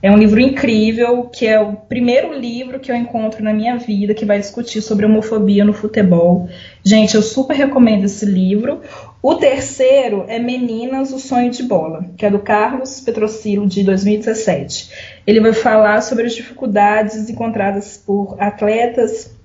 É 0.00 0.10
um 0.10 0.16
livro 0.16 0.40
incrível, 0.40 1.24
que 1.24 1.44
é 1.44 1.60
o 1.60 1.72
primeiro 1.72 2.32
livro 2.32 2.78
que 2.78 2.90
eu 2.90 2.94
encontro 2.94 3.42
na 3.42 3.52
minha 3.52 3.76
vida 3.76 4.14
que 4.14 4.24
vai 4.24 4.38
discutir 4.38 4.80
sobre 4.80 5.04
homofobia 5.04 5.64
no 5.64 5.72
futebol. 5.72 6.48
Gente, 6.84 7.16
eu 7.16 7.22
super 7.22 7.54
recomendo 7.54 8.04
esse 8.04 8.24
livro. 8.24 8.80
O 9.20 9.34
terceiro 9.34 10.24
é 10.28 10.38
Meninas, 10.38 11.12
o 11.12 11.18
Sonho 11.18 11.50
de 11.50 11.64
Bola, 11.64 12.04
que 12.16 12.24
é 12.24 12.30
do 12.30 12.38
Carlos 12.38 13.00
Petrocilo, 13.00 13.66
de 13.66 13.82
2017. 13.82 14.90
Ele 15.26 15.40
vai 15.40 15.52
falar 15.52 16.00
sobre 16.00 16.26
as 16.26 16.34
dificuldades 16.34 17.28
encontradas 17.28 17.96
por 17.96 18.36
atletas 18.38 19.36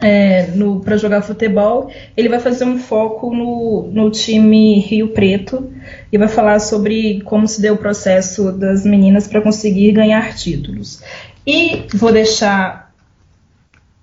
é, 0.00 0.48
para 0.84 0.96
jogar 0.96 1.22
futebol, 1.22 1.90
ele 2.16 2.28
vai 2.28 2.40
fazer 2.40 2.64
um 2.64 2.78
foco 2.78 3.34
no, 3.34 3.88
no 3.92 4.10
time 4.10 4.80
Rio 4.80 5.08
Preto 5.08 5.70
e 6.12 6.18
vai 6.18 6.28
falar 6.28 6.60
sobre 6.60 7.22
como 7.22 7.48
se 7.48 7.60
deu 7.60 7.74
o 7.74 7.78
processo 7.78 8.52
das 8.52 8.84
meninas 8.84 9.26
para 9.26 9.40
conseguir 9.40 9.92
ganhar 9.92 10.36
títulos. 10.36 11.02
E 11.46 11.86
vou 11.94 12.12
deixar 12.12 12.92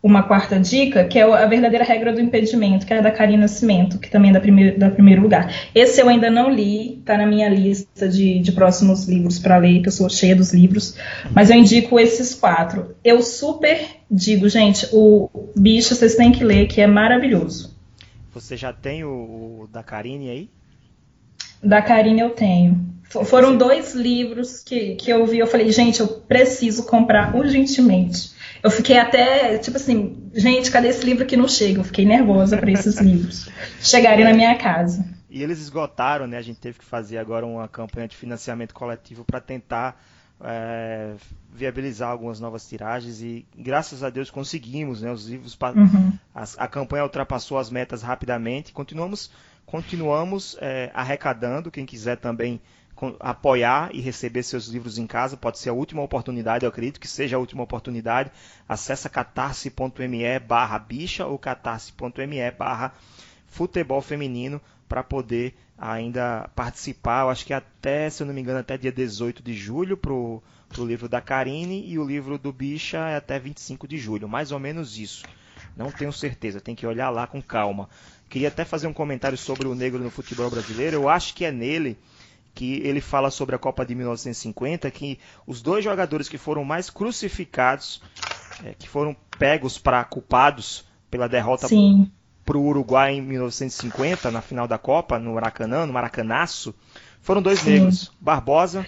uma 0.01 0.23
quarta 0.23 0.57
dica, 0.57 1.03
que 1.03 1.19
é 1.19 1.23
a 1.23 1.45
verdadeira 1.45 1.83
regra 1.83 2.13
do 2.13 2.21
impedimento, 2.21 2.85
que 2.85 2.93
é 2.93 3.01
da 3.01 3.11
Karina 3.11 3.41
Nascimento, 3.41 3.99
que 3.99 4.09
também 4.09 4.31
é 4.31 4.33
da 4.33 4.39
primeiro, 4.39 4.79
da 4.79 4.89
primeiro 4.89 5.21
lugar. 5.21 5.53
Esse 5.75 6.01
eu 6.01 6.07
ainda 6.07 6.31
não 6.31 6.49
li, 6.49 6.99
está 6.99 7.17
na 7.17 7.25
minha 7.25 7.49
lista 7.49 8.07
de, 8.07 8.39
de 8.39 8.51
próximos 8.53 9.07
livros 9.07 9.37
para 9.39 9.57
ler, 9.57 9.81
que 9.81 9.89
eu 9.89 9.91
sou 9.91 10.09
cheia 10.09 10.35
dos 10.35 10.53
livros, 10.53 10.95
mas 11.31 11.49
eu 11.49 11.57
indico 11.57 11.99
esses 11.99 12.33
quatro. 12.33 12.95
Eu 13.03 13.21
super 13.21 13.77
digo, 14.09 14.47
gente, 14.47 14.87
o 14.93 15.29
Bicho 15.55 15.93
vocês 15.93 16.15
têm 16.15 16.31
que 16.31 16.43
ler, 16.43 16.67
que 16.67 16.79
é 16.79 16.87
maravilhoso. 16.87 17.77
Você 18.33 18.55
já 18.55 18.71
tem 18.71 19.03
o, 19.03 19.09
o 19.63 19.69
da 19.71 19.83
Karine 19.83 20.29
aí? 20.29 20.49
Da 21.63 21.81
Karine 21.81 22.21
eu 22.21 22.29
tenho. 22.31 22.89
Foram 23.09 23.57
dois 23.57 23.95
livros 23.95 24.63
que, 24.63 24.95
que 24.95 25.09
eu 25.09 25.25
vi, 25.25 25.39
eu 25.39 25.47
falei, 25.47 25.71
gente, 25.71 25.99
eu 25.99 26.07
preciso 26.07 26.85
comprar 26.85 27.35
urgentemente. 27.35 28.31
Eu 28.61 28.69
fiquei 28.69 28.99
até, 28.99 29.57
tipo 29.57 29.77
assim, 29.77 30.29
gente, 30.33 30.69
cadê 30.69 30.89
esse 30.89 31.03
livro 31.03 31.25
que 31.25 31.35
não 31.35 31.47
chega? 31.47 31.79
Eu 31.79 31.83
fiquei 31.83 32.05
nervosa 32.05 32.57
para 32.57 32.71
esses 32.71 32.97
livros 33.01 33.49
chegarem 33.81 34.23
na 34.23 34.33
minha 34.33 34.55
casa. 34.55 35.03
E 35.27 35.41
eles 35.41 35.59
esgotaram, 35.59 36.27
né? 36.27 36.37
A 36.37 36.41
gente 36.41 36.59
teve 36.59 36.77
que 36.77 36.85
fazer 36.85 37.17
agora 37.17 37.45
uma 37.45 37.67
campanha 37.67 38.07
de 38.07 38.15
financiamento 38.15 38.73
coletivo 38.73 39.25
para 39.25 39.39
tentar 39.39 39.99
é, 40.41 41.13
viabilizar 41.53 42.09
algumas 42.09 42.39
novas 42.39 42.67
tiragens 42.67 43.21
e 43.21 43.45
graças 43.57 44.03
a 44.03 44.09
Deus 44.09 44.29
conseguimos, 44.29 45.01
né? 45.01 45.11
Os 45.11 45.27
livros, 45.27 45.57
uhum. 45.75 46.13
a, 46.33 46.45
a, 46.57 46.67
campanha 46.67 47.03
ultrapassou 47.03 47.57
as 47.57 47.69
metas 47.69 48.01
rapidamente. 48.01 48.71
Continuamos, 48.71 49.31
continuamos 49.69 50.57
é, 50.59 50.89
arrecadando. 50.93 51.69
Quem 51.69 51.85
quiser 51.85 52.17
também 52.17 52.59
apoiar 53.19 53.89
e 53.93 54.01
receber 54.01 54.43
seus 54.43 54.67
livros 54.67 54.97
em 54.97 55.07
casa. 55.07 55.37
Pode 55.37 55.59
ser 55.59 55.69
a 55.69 55.73
última 55.73 56.01
oportunidade, 56.01 56.65
eu 56.65 56.69
acredito 56.69 56.99
que 56.99 57.07
seja 57.07 57.37
a 57.37 57.39
última 57.39 57.63
oportunidade. 57.63 58.31
Acesse 58.67 59.07
catarse.me 59.09 60.39
barra 60.39 60.77
bicha 60.77 61.25
ou 61.25 61.37
catarse.me 61.37 62.51
barra 62.51 62.93
futebol 63.47 64.01
feminino 64.01 64.59
para 64.87 65.03
poder 65.03 65.55
ainda 65.77 66.49
participar. 66.55 67.23
Eu 67.23 67.29
acho 67.29 67.45
que 67.45 67.53
até, 67.53 68.09
se 68.09 68.21
eu 68.21 68.27
não 68.27 68.33
me 68.33 68.41
engano, 68.41 68.59
até 68.59 68.77
dia 68.77 68.91
18 68.91 69.41
de 69.41 69.53
julho 69.53 69.95
para 69.95 70.11
o 70.11 70.41
livro 70.79 71.07
da 71.07 71.21
Karine 71.21 71.87
e 71.87 71.97
o 71.97 72.05
livro 72.05 72.37
do 72.37 72.51
Bicha 72.51 72.97
é 72.97 73.15
até 73.15 73.39
25 73.39 73.87
de 73.87 73.97
julho, 73.97 74.27
mais 74.27 74.51
ou 74.51 74.59
menos 74.59 74.97
isso. 74.97 75.23
Não 75.77 75.91
tenho 75.91 76.11
certeza, 76.11 76.59
tem 76.59 76.75
que 76.75 76.85
olhar 76.85 77.09
lá 77.09 77.25
com 77.25 77.41
calma. 77.41 77.87
Queria 78.29 78.49
até 78.49 78.63
fazer 78.63 78.87
um 78.87 78.93
comentário 78.93 79.37
sobre 79.37 79.67
o 79.67 79.73
negro 79.73 80.03
no 80.03 80.11
futebol 80.11 80.49
brasileiro. 80.49 80.97
Eu 80.97 81.09
acho 81.09 81.33
que 81.33 81.43
é 81.43 81.51
nele 81.51 81.97
que 82.53 82.81
ele 82.83 83.01
fala 83.01 83.31
sobre 83.31 83.55
a 83.55 83.59
Copa 83.59 83.85
de 83.85 83.95
1950, 83.95 84.91
que 84.91 85.19
os 85.47 85.61
dois 85.61 85.83
jogadores 85.83 86.27
que 86.27 86.37
foram 86.37 86.63
mais 86.63 86.89
crucificados, 86.89 88.01
é, 88.63 88.73
que 88.77 88.87
foram 88.87 89.15
pegos 89.37 89.77
para 89.77 90.03
culpados 90.03 90.85
pela 91.09 91.27
derrota 91.27 91.67
para 92.45 92.57
o 92.57 92.65
Uruguai 92.65 93.13
em 93.13 93.21
1950, 93.21 94.31
na 94.31 94.41
final 94.41 94.67
da 94.67 94.77
Copa, 94.77 95.19
no 95.19 95.35
Maracanã, 95.35 95.85
no 95.85 95.93
Maracanaço, 95.93 96.73
foram 97.21 97.41
dois 97.41 97.59
Sim. 97.59 97.71
negros, 97.71 98.11
Barbosa 98.19 98.85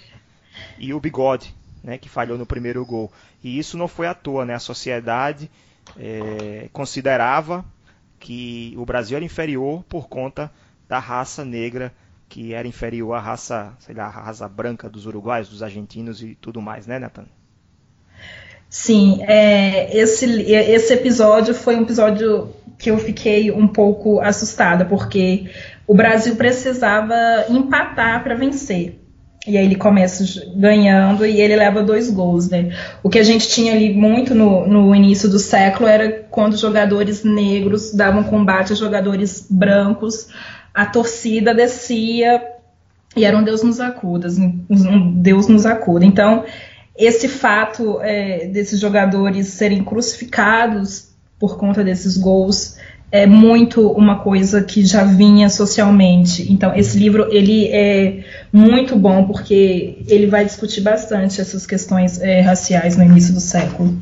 e 0.78 0.92
o 0.92 1.00
Bigode, 1.00 1.54
né, 1.82 1.96
que 1.96 2.08
falhou 2.08 2.36
no 2.36 2.44
primeiro 2.44 2.84
gol. 2.84 3.12
E 3.42 3.58
isso 3.58 3.76
não 3.78 3.88
foi 3.88 4.06
à 4.06 4.14
toa, 4.14 4.44
né? 4.44 4.54
A 4.54 4.58
sociedade 4.58 5.50
é, 5.96 6.68
considerava 6.72 7.64
que 8.22 8.72
o 8.76 8.86
Brasil 8.86 9.16
era 9.16 9.24
inferior 9.24 9.82
por 9.88 10.08
conta 10.08 10.50
da 10.88 11.00
raça 11.00 11.44
negra 11.44 11.92
que 12.28 12.54
era 12.54 12.66
inferior 12.66 13.12
à 13.14 13.20
raça, 13.20 13.74
sei 13.80 13.94
lá, 13.94 14.04
à 14.04 14.08
raça 14.08 14.48
branca 14.48 14.88
dos 14.88 15.04
uruguaios, 15.04 15.50
dos 15.50 15.62
argentinos 15.62 16.22
e 16.22 16.34
tudo 16.40 16.62
mais, 16.62 16.86
né, 16.86 16.98
Nathan? 16.98 17.26
Sim, 18.70 19.22
é, 19.24 19.94
esse, 19.94 20.24
esse 20.50 20.94
episódio 20.94 21.52
foi 21.52 21.76
um 21.76 21.82
episódio 21.82 22.54
que 22.78 22.90
eu 22.90 22.96
fiquei 22.96 23.50
um 23.50 23.68
pouco 23.68 24.18
assustada, 24.20 24.86
porque 24.86 25.50
o 25.86 25.94
Brasil 25.94 26.36
precisava 26.36 27.14
empatar 27.50 28.22
para 28.22 28.34
vencer. 28.34 29.01
E 29.46 29.58
aí 29.58 29.64
ele 29.64 29.74
começa 29.74 30.24
ganhando 30.54 31.26
e 31.26 31.40
ele 31.40 31.56
leva 31.56 31.82
dois 31.82 32.08
gols, 32.08 32.48
né? 32.48 32.70
O 33.02 33.10
que 33.10 33.18
a 33.18 33.24
gente 33.24 33.48
tinha 33.48 33.72
ali 33.72 33.92
muito 33.92 34.34
no, 34.34 34.66
no 34.66 34.94
início 34.94 35.28
do 35.28 35.38
século 35.38 35.88
era 35.88 36.24
quando 36.30 36.56
jogadores 36.56 37.24
negros 37.24 37.92
davam 37.92 38.22
combate 38.22 38.72
a 38.72 38.76
jogadores 38.76 39.46
brancos 39.50 40.28
a 40.74 40.86
torcida 40.86 41.54
descia 41.54 42.42
e 43.14 43.24
era 43.24 43.36
um 43.36 43.42
Deus 43.42 43.62
nos 43.62 43.78
acuda, 43.78 44.28
um 44.70 45.20
Deus 45.20 45.46
nos 45.46 45.66
acuda. 45.66 46.04
Então, 46.04 46.44
esse 46.96 47.28
fato 47.28 48.00
é, 48.00 48.46
desses 48.46 48.80
jogadores 48.80 49.48
serem 49.48 49.84
crucificados 49.84 51.10
por 51.38 51.58
conta 51.58 51.84
desses 51.84 52.16
gols 52.16 52.76
é 53.12 53.26
muito 53.26 53.92
uma 53.92 54.20
coisa 54.20 54.64
que 54.64 54.84
já 54.84 55.04
vinha 55.04 55.50
socialmente. 55.50 56.50
Então, 56.50 56.74
esse 56.74 56.98
livro 56.98 57.28
ele 57.30 57.68
é 57.68 58.24
muito 58.52 58.96
bom 58.96 59.26
porque 59.26 60.02
ele 60.08 60.26
vai 60.26 60.44
discutir 60.44 60.80
bastante 60.80 61.40
essas 61.40 61.66
questões 61.66 62.18
é, 62.20 62.40
raciais 62.40 62.96
no 62.96 63.04
início 63.04 63.34
do 63.34 63.40
século. 63.40 63.96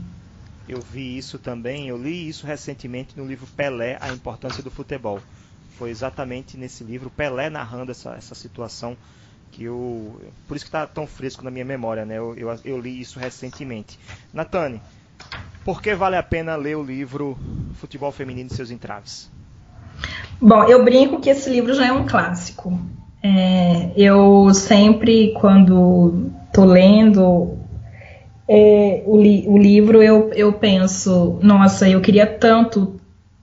Eu 0.68 0.80
vi 0.80 1.18
isso 1.18 1.36
também, 1.36 1.88
eu 1.88 1.98
li 2.00 2.28
isso 2.28 2.46
recentemente 2.46 3.10
no 3.16 3.26
livro 3.26 3.46
Pelé, 3.56 3.98
A 4.00 4.12
Importância 4.12 4.62
do 4.62 4.70
Futebol 4.70 5.20
foi 5.80 5.88
exatamente 5.88 6.58
nesse 6.58 6.84
livro, 6.84 7.08
Pelé 7.08 7.48
narrando 7.48 7.90
essa, 7.90 8.14
essa 8.14 8.34
situação 8.34 8.94
que 9.50 9.64
eu. 9.64 10.20
Por 10.46 10.54
isso 10.54 10.66
que 10.66 10.68
está 10.68 10.86
tão 10.86 11.06
fresco 11.06 11.42
na 11.42 11.50
minha 11.50 11.64
memória, 11.64 12.04
né? 12.04 12.18
Eu, 12.18 12.36
eu, 12.36 12.60
eu, 12.64 12.78
li 12.78 13.00
isso 13.00 13.18
recentemente. 13.18 13.98
Natane, 14.30 14.80
por 15.64 15.82
que 15.82 15.94
vale 15.94 16.16
a 16.16 16.22
pena 16.22 16.56
ler 16.56 16.76
o 16.76 16.82
livro 16.82 17.38
Futebol 17.74 18.10
Feminino 18.12 18.48
e 18.50 18.54
seus 18.54 18.70
entraves? 18.70 19.30
Bom, 20.40 20.64
eu 20.64 20.84
brinco 20.84 21.20
que 21.20 21.30
esse 21.30 21.50
livro 21.50 21.74
já 21.74 21.86
é 21.86 21.92
um 21.92 22.06
clássico. 22.06 22.78
É, 23.22 23.90
eu 23.96 24.52
sempre, 24.54 25.34
quando 25.34 26.30
tô 26.52 26.64
lendo 26.64 27.58
é, 28.48 29.02
o, 29.06 29.20
li 29.20 29.44
o 29.46 29.56
livro, 29.56 30.02
eu, 30.02 30.32
eu 30.32 30.52
penso, 30.52 31.38
nossa, 31.42 31.88
eu 31.88 32.00
queria 32.00 32.26
tanto 32.26 32.98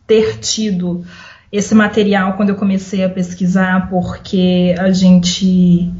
ter 0.05 0.39
tido 0.39 1.05
esse 1.49 1.73
material 1.73 2.33
quando 2.33 2.49
eu 2.49 2.55
comecei 2.55 3.03
a 3.03 3.09
pesquisar, 3.09 3.89
porque 3.89 4.75
a 4.77 4.91
gente. 4.91 5.93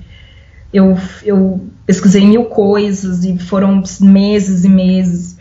Eu, 0.73 0.97
eu 1.23 1.65
pesquisei 1.85 2.25
mil 2.25 2.45
coisas 2.45 3.23
e 3.23 3.37
foram 3.37 3.81
meses 4.01 4.65
e 4.65 4.69
meses. 4.69 5.37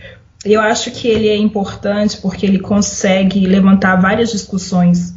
Eu 0.46 0.60
acho 0.60 0.90
que 0.90 1.08
ele 1.08 1.28
é 1.28 1.36
importante 1.36 2.18
porque 2.18 2.46
ele 2.46 2.58
consegue 2.58 3.46
levantar 3.46 3.96
várias 3.96 4.30
discussões 4.30 5.14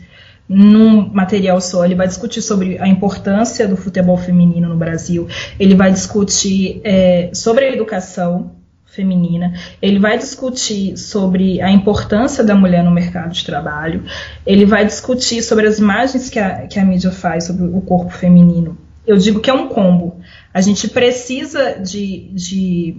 num 0.48 1.08
material 1.14 1.62
só. 1.62 1.86
Ele 1.86 1.96
vai 1.96 2.08
discutir 2.08 2.42
sobre 2.42 2.80
a 2.80 2.88
importância 2.88 3.68
do 3.68 3.78
futebol 3.78 4.18
feminino 4.18 4.68
no 4.68 4.76
Brasil, 4.76 5.28
ele 5.60 5.76
vai 5.76 5.92
discutir 5.92 6.82
é, 6.84 7.30
sobre 7.34 7.66
a 7.66 7.72
educação, 7.72 8.52
feminina. 8.92 9.54
Ele 9.82 10.00
vai 10.00 10.18
discutir 10.18 10.98
sobre 10.98 11.62
a 11.62 11.70
importância 11.72 12.44
da 12.44 12.56
mulher 12.56 12.84
no 12.84 12.92
mercado 12.92 13.32
de 13.32 13.46
trabalho. 13.46 14.04
Ele 14.46 14.66
vai 14.66 14.86
discutir 14.86 15.42
sobre 15.42 15.68
as 15.68 15.80
imagens 15.80 16.30
que 16.30 16.40
a, 16.40 16.68
que 16.68 16.80
a 16.80 16.84
mídia 16.84 17.12
faz 17.12 17.46
sobre 17.46 17.66
o 17.66 17.82
corpo 17.82 18.12
feminino. 18.12 18.78
Eu 19.06 19.18
digo 19.18 19.40
que 19.40 19.50
é 19.50 19.54
um 19.54 19.68
combo. 19.68 20.20
A 20.54 20.62
gente 20.62 20.88
precisa 20.88 21.80
de, 21.80 22.30
de 22.34 22.98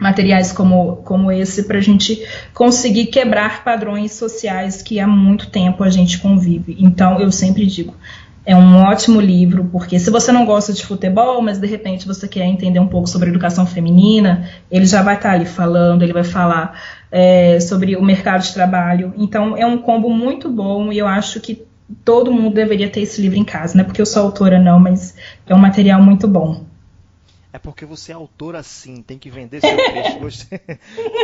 materiais 0.00 0.52
como, 0.52 0.96
como 0.96 1.32
esse 1.32 1.64
para 1.64 1.78
a 1.78 1.80
gente 1.80 2.22
conseguir 2.52 3.06
quebrar 3.06 3.64
padrões 3.64 4.12
sociais 4.12 4.82
que 4.82 5.00
há 5.00 5.06
muito 5.06 5.48
tempo 5.50 5.82
a 5.82 5.90
gente 5.90 6.18
convive. 6.18 6.76
Então, 6.78 7.18
eu 7.18 7.32
sempre 7.32 7.66
digo, 7.66 7.94
é 8.46 8.54
um 8.54 8.76
ótimo 8.76 9.20
livro, 9.20 9.68
porque 9.72 9.98
se 9.98 10.08
você 10.08 10.30
não 10.30 10.46
gosta 10.46 10.72
de 10.72 10.86
futebol, 10.86 11.42
mas 11.42 11.58
de 11.58 11.66
repente 11.66 12.06
você 12.06 12.28
quer 12.28 12.44
entender 12.44 12.78
um 12.78 12.86
pouco 12.86 13.08
sobre 13.08 13.28
educação 13.28 13.66
feminina, 13.66 14.48
ele 14.70 14.86
já 14.86 15.02
vai 15.02 15.16
estar 15.16 15.32
ali 15.32 15.46
falando, 15.46 16.02
ele 16.02 16.12
vai 16.12 16.22
falar 16.22 16.80
é, 17.10 17.58
sobre 17.58 17.96
o 17.96 18.04
mercado 18.04 18.42
de 18.42 18.54
trabalho. 18.54 19.12
Então 19.16 19.56
é 19.56 19.66
um 19.66 19.78
combo 19.78 20.08
muito 20.08 20.48
bom 20.48 20.92
e 20.92 20.98
eu 20.98 21.08
acho 21.08 21.40
que 21.40 21.66
todo 22.04 22.32
mundo 22.32 22.54
deveria 22.54 22.88
ter 22.88 23.00
esse 23.00 23.20
livro 23.20 23.36
em 23.36 23.44
casa, 23.44 23.74
não 23.74 23.82
é 23.82 23.84
porque 23.84 24.00
eu 24.00 24.06
sou 24.06 24.22
autora 24.22 24.60
não, 24.60 24.78
mas 24.78 25.16
é 25.44 25.54
um 25.54 25.58
material 25.58 26.00
muito 26.00 26.28
bom. 26.28 26.65
É 27.52 27.58
porque 27.58 27.86
você 27.86 28.12
é 28.12 28.14
autora 28.14 28.62
sim, 28.62 29.02
tem 29.02 29.18
que 29.18 29.30
vender 29.30 29.60
seu 29.60 29.76
peixe. 29.76 30.18
Gostei, 30.20 30.60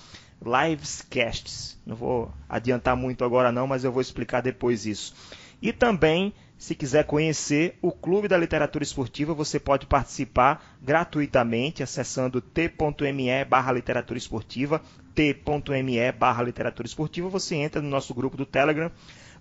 lives 0.44 1.06
casts. 1.08 1.80
Não 1.86 1.94
vou 1.94 2.32
adiantar 2.48 2.96
muito 2.96 3.24
agora 3.24 3.52
não, 3.52 3.68
mas 3.68 3.84
eu 3.84 3.92
vou 3.92 4.02
explicar 4.02 4.40
depois 4.40 4.84
isso. 4.84 5.14
E 5.60 5.72
também 5.72 6.34
se 6.62 6.76
quiser 6.76 7.04
conhecer 7.04 7.76
o 7.82 7.90
Clube 7.90 8.28
da 8.28 8.38
Literatura 8.38 8.84
Esportiva, 8.84 9.34
você 9.34 9.58
pode 9.58 9.84
participar 9.84 10.64
gratuitamente 10.80 11.82
acessando 11.82 12.40
t.me 12.40 13.44
barra 13.44 13.72
literatura 13.72 14.16
esportiva, 14.16 14.80
t.me 15.12 16.12
barra 16.12 16.44
literatura 16.44 16.86
esportiva, 16.86 17.28
você 17.28 17.56
entra 17.56 17.82
no 17.82 17.88
nosso 17.88 18.14
grupo 18.14 18.36
do 18.36 18.46
Telegram 18.46 18.92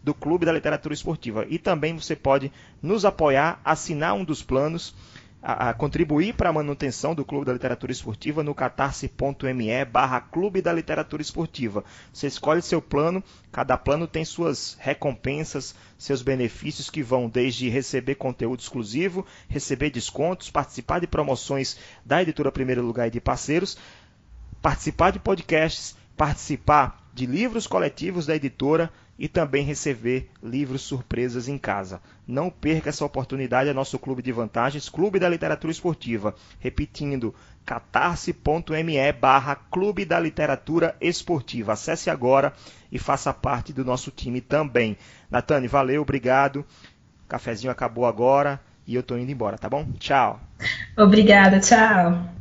do 0.03 0.15
Clube 0.15 0.47
da 0.47 0.51
Literatura 0.51 0.95
Esportiva. 0.95 1.45
E 1.47 1.60
também 1.60 1.95
você 1.95 2.15
pode 2.15 2.51
nos 2.81 3.05
apoiar, 3.05 3.62
assinar 3.63 4.15
um 4.15 4.23
dos 4.23 4.41
planos 4.41 4.95
a, 5.41 5.73
contribuir 5.73 6.36
para 6.36 6.49
a 6.49 6.54
manutenção 6.54 7.15
do 7.15 7.25
Clube 7.25 7.45
da 7.45 7.54
Literatura 7.54 7.91
Esportiva 7.91 8.43
no 8.43 8.54
catarse.me 8.54 9.86
barra 9.86 10.21
Clube 10.21 10.62
da 10.62 10.71
Literatura 10.71 11.21
Esportiva. 11.21 11.84
Você 12.13 12.27
escolhe 12.27 12.62
seu 12.62 12.82
plano, 12.82 13.23
cada 13.51 13.75
plano 13.77 14.06
tem 14.06 14.23
suas 14.23 14.77
recompensas, 14.80 15.73
seus 15.97 16.21
benefícios 16.21 16.89
que 16.89 17.01
vão 17.01 17.27
desde 17.27 17.69
receber 17.69 18.15
conteúdo 18.15 18.60
exclusivo, 18.60 19.25
receber 19.47 19.89
descontos, 19.89 20.51
participar 20.51 20.99
de 20.99 21.08
promoções 21.08 21.77
da 22.06 22.21
editora 22.21 22.51
Primeiro 22.51 22.84
Lugar 22.84 23.08
e 23.08 23.12
de 23.12 23.19
parceiros, 23.19 23.77
participar 24.62 25.12
de 25.12 25.19
podcasts, 25.19 25.95
participar 26.15 27.10
de 27.13 27.25
livros 27.25 27.65
coletivos 27.65 28.25
da 28.25 28.36
editora 28.36 28.91
e 29.17 29.27
também 29.27 29.63
receber 29.63 30.30
livros 30.41 30.82
surpresas 30.82 31.47
em 31.47 31.58
casa. 31.58 32.01
Não 32.32 32.50
perca 32.50 32.88
essa 32.88 33.04
oportunidade, 33.04 33.70
é 33.70 33.74
nosso 33.74 34.00
clube 34.00 34.22
de 34.22 34.32
vantagens, 34.32 34.88
Clube 34.88 35.20
da 35.20 35.28
Literatura 35.28 35.70
Esportiva. 35.70 36.34
Repetindo, 36.60 37.36
catarse.me 37.65 39.12
barra 39.12 39.56
Clube 39.56 40.06
da 40.06 40.17
Literatura 40.17 40.96
Esportiva. 41.02 41.74
Acesse 41.74 42.10
agora 42.10 42.54
e 42.89 42.98
faça 42.98 43.34
parte 43.34 43.74
do 43.74 43.84
nosso 43.84 44.12
time 44.12 44.39
também. 44.39 44.98
Natane, 45.30 45.67
valeu, 45.67 46.04
obrigado. 46.04 46.65
O 47.26 47.28
cafezinho 47.28 47.72
acabou 47.72 48.06
agora 48.06 48.62
e 48.88 48.96
eu 48.96 49.02
estou 49.02 49.20
indo 49.20 49.32
embora, 49.32 49.58
tá 49.58 49.70
bom? 49.70 49.86
Tchau. 50.00 50.39
Obrigada, 50.98 51.60
tchau. 51.60 52.40